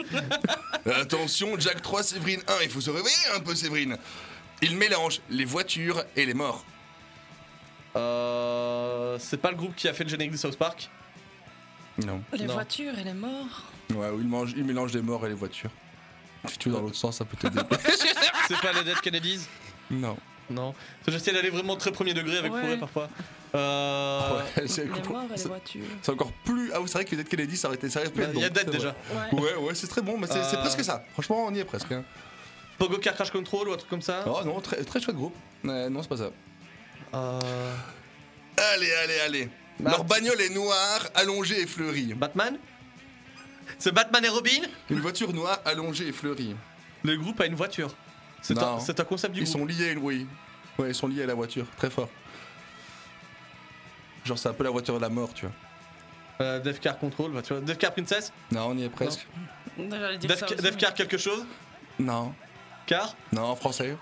[0.94, 3.98] Attention, Jack 3, Séverine 1, il faut se réveiller un peu Séverine.
[4.62, 6.64] Il mélange les voitures et les morts.
[7.96, 10.88] Euh, c'est pas le groupe qui a fait le générique de South Park?
[12.06, 12.22] Non.
[12.32, 12.54] Les Non.
[12.54, 13.64] voitures et les morts.
[13.96, 15.72] Ouais, il, mange, il mélange les morts et les voitures.
[16.48, 17.60] Si tu veux dans l'autre sens, ça peut t'aider.
[18.48, 19.48] C'est pas les Dead Kennedys?
[19.90, 20.16] Non.
[20.50, 20.74] Non.
[21.08, 22.62] J'essaie d'aller vraiment très premier degré avec Ouais.
[22.62, 23.10] Fourré parfois.
[23.56, 26.72] Euh, Ouais, c'est encore plus.
[26.74, 27.90] Ah oui, c'est vrai que Dead Kennedy, ça aurait été.
[27.90, 28.96] Ça aurait pu bah, Il y a c'est déjà.
[29.34, 29.40] Ouais.
[29.40, 30.58] Ouais, ouais, c'est très bon, mais c'est Euh.
[30.62, 31.04] presque ça.
[31.14, 31.92] Franchement, on y est presque.
[31.92, 32.04] hein.
[32.78, 35.36] Pogo Car Crash Control ou un truc comme ça Oh non, très, très chouette groupe.
[35.66, 36.30] Euh, non, c'est pas ça.
[37.14, 37.74] Euh,
[38.74, 39.50] Allez, allez, allez.
[39.84, 42.14] Leur bagnole est noire, allongée et fleurie.
[42.14, 42.58] Batman?
[43.80, 44.62] C'est Batman et Robin?
[44.90, 46.56] Une voiture noire, allongée et fleurie.
[47.04, 47.94] Le groupe a une voiture.
[48.46, 48.76] C'est Non.
[48.76, 49.58] un, c'est un concept du Ils groupe.
[49.58, 50.28] sont liés, oui.
[50.78, 52.10] Ouais, ils sont liés à la voiture, très fort.
[54.24, 55.56] Genre, c'est un peu la voiture de la mort, tu vois.
[56.42, 57.62] Euh, Death Car Control, bah, tu vois.
[57.64, 59.26] Death Car Princess Non, on y est presque.
[59.80, 61.44] Death, Death mais- Car quelque chose
[61.98, 62.36] Non.
[62.86, 63.98] Car Non, en français.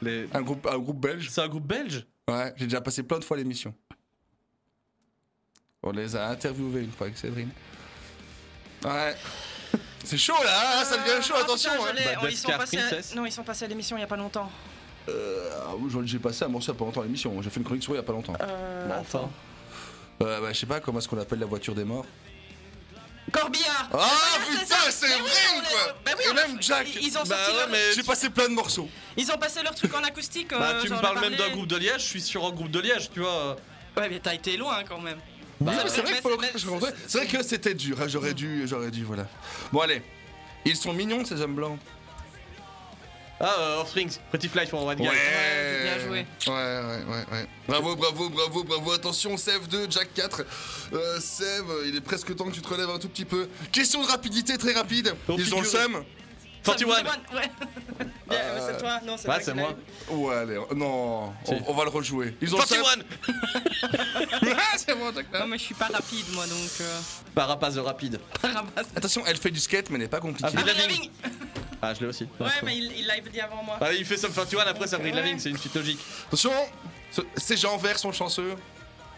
[0.00, 0.28] Les...
[0.32, 1.28] Un groupe, un groupe belge.
[1.28, 3.74] C'est un groupe belge Ouais, j'ai déjà passé plein de fois l'émission.
[5.82, 7.50] On les a interviewés une fois avec Séverine.
[8.84, 9.16] Ouais.
[10.04, 11.70] C'est chaud là, hein, ça devient chaud, Ah, attention.
[11.70, 11.92] putain, hein.
[12.14, 13.14] Bah, oh, ils Death sont Car passés à- Princess.
[13.14, 14.50] Non, ils sont passés à l'émission il y a pas longtemps.
[15.08, 17.40] Euh, ah oui, j'en- j'ai passé à Morcia pas longtemps l'émission.
[17.42, 18.34] J'ai fait une chronique sur eux il y a pas longtemps.
[18.40, 19.18] Euh, enfin.
[19.20, 19.30] attends.
[20.22, 22.06] Euh, bah, je sais pas comment est-ce qu'on appelle la voiture des morts.
[23.32, 23.98] Corbillard Ah
[24.44, 24.90] c'est putain, ça.
[24.90, 26.86] c'est Mais oui, vrai on ou l'a- quoi Bah oui, Et l'a- même Jack.
[27.00, 28.88] Ils ont Bah sorti ouais, leur- mais- J'ai passé plein de morceaux.
[29.16, 30.50] Ils ont passé leur truc en acoustique.
[30.50, 31.50] Bah, euh, tu j'en me ai parles même parlé.
[31.50, 33.56] d'un groupe de Liège, je suis sur un groupe de Liège, tu vois.
[33.96, 35.18] Ouais, mais t'as été loin quand même.
[35.62, 39.26] Bah, C'est vrai, vrai, que, c'était dur, hein, j'aurais dû, j'aurais dû, voilà.
[39.72, 40.02] Bon allez,
[40.64, 41.78] ils sont mignons ces hommes blancs.
[43.44, 45.08] Ah, euh, Offsprings, Pretty Fly for One Guy.
[45.08, 46.26] Ouais, bien joué.
[46.46, 47.46] Ouais, ouais, ouais, ouais.
[47.66, 48.92] Bravo, bravo, bravo, bravo.
[48.92, 50.44] Attention, Sève 2, Jack 4.
[50.92, 53.48] Euh, Sève, il est presque temps que tu te relèves un tout petit peu.
[53.72, 55.16] Question de rapidité très rapide.
[55.36, 56.04] Ils ont le seum
[56.64, 56.88] 41.
[56.88, 57.02] Ouais.
[58.28, 59.00] Bien, c'est toi.
[59.04, 59.74] Non, c'est Ouais, c'est moi.
[60.08, 61.52] Ouais, allez, non, Si.
[61.52, 62.36] on, on va le rejouer.
[62.40, 62.76] Ils ont ça.
[62.76, 65.40] 41 Ah, c'est bon, d'accord.
[65.40, 66.70] Non, mais je suis pas rapide, moi, donc.
[66.80, 67.00] Euh...
[67.34, 68.20] Parapace de rapide.
[68.42, 68.86] ramasse.
[68.96, 70.46] Attention, elle fait du skate, mais n'est pas compliquée.
[70.46, 70.80] Avril Lavigne.
[70.88, 71.10] Lavigne.
[71.82, 72.28] Ah, je l'ai aussi.
[72.40, 73.76] Ouais, mais il il l'a dit avant moi.
[73.80, 75.20] Ah, il fait Sum 41, après c'est Avril Ouais.
[75.20, 75.98] Lavigne, c'est une suite logique.
[76.28, 76.52] Attention,
[77.10, 78.54] ce- ces gens verts sont chanceux.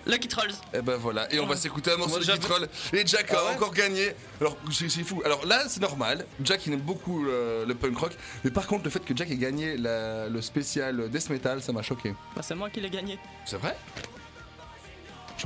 [0.06, 0.52] Lucky Trolls.
[0.74, 2.68] Et ben voilà, et on va s'écouter un morceau de j'avoue- Troll.
[2.92, 4.12] Et Jack a Ah ouais encore gagné.
[4.40, 5.22] Alors, c'est fou.
[5.24, 6.26] Alors là, c'est normal.
[6.42, 8.12] Jack, il aime beaucoup euh, le punk rock.
[8.44, 11.72] Mais par contre, le fait que Jack ait gagné la- le spécial Death Metal, ça
[11.72, 12.14] m'a choqué.
[12.36, 13.18] Bah, c'est moi qui l'ai gagné.
[13.46, 13.76] C'est vrai?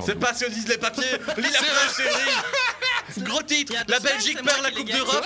[0.05, 1.03] C'est pas ce que disent les papiers
[1.37, 2.43] Lis la presse, Cédric
[3.27, 5.25] Gros titre La Belgique perd la Coupe d'Europe.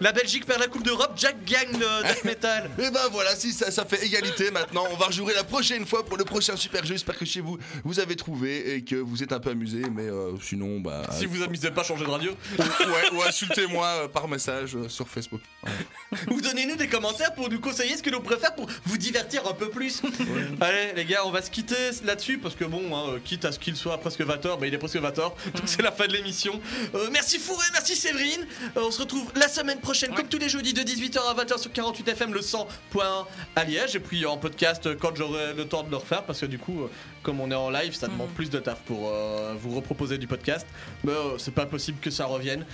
[0.00, 3.52] La Belgique perd la Coupe d'Europe, Jack gagne le Death Metal Et ben voilà, si
[3.52, 6.84] ça, ça fait égalité maintenant, on va rejouer la prochaine fois pour le prochain super
[6.84, 6.94] jeu.
[6.94, 9.82] J'espère que chez vous, vous avez trouvé et que vous êtes un peu amusé.
[9.94, 11.02] Mais euh, sinon, bah.
[11.12, 12.32] Si vous amusez pas, changez de radio.
[12.58, 15.40] ouais, ou insultez-moi euh, par message euh, sur Facebook.
[16.30, 19.52] Ou donnez-nous des commentaires pour nous conseiller ce que l'on préfère pour vous divertir un
[19.54, 20.02] peu plus.
[20.60, 23.52] Allez les gars, on va se quitter là-dessus parce que bon, hein, euh, quitte à
[23.52, 25.16] ce qu'il soit presque 20h, bah il est presque 20h,
[25.54, 26.60] donc c'est la fin de l'émission.
[26.94, 28.46] Euh, merci Fourré, merci Séverine.
[28.76, 31.58] Euh, on se retrouve la semaine prochaine, comme tous les jeudis de 18h à 20h
[31.58, 32.66] sur 48 FM, le 100.1
[33.56, 33.96] à Liège.
[33.96, 36.58] Et puis en podcast euh, quand j'aurai le temps de le refaire parce que du
[36.58, 36.88] coup,
[37.22, 40.26] comme on est en live, ça demande plus de taf pour euh, vous reproposer du
[40.26, 40.66] podcast.
[41.04, 42.64] Mais euh, c'est pas possible que ça revienne.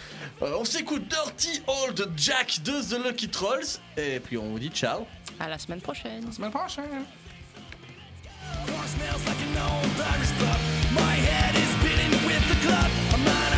[0.43, 3.81] Euh, on s'écoute Dirty Old Jack de The Lucky Trolls.
[3.97, 5.07] Et puis on vous dit ciao.
[5.41, 6.31] À la semaine prochaine.
[6.33, 7.05] Semaine prochaine.
[8.87, 10.74] smells like an old
[12.67, 13.54] i'm on club,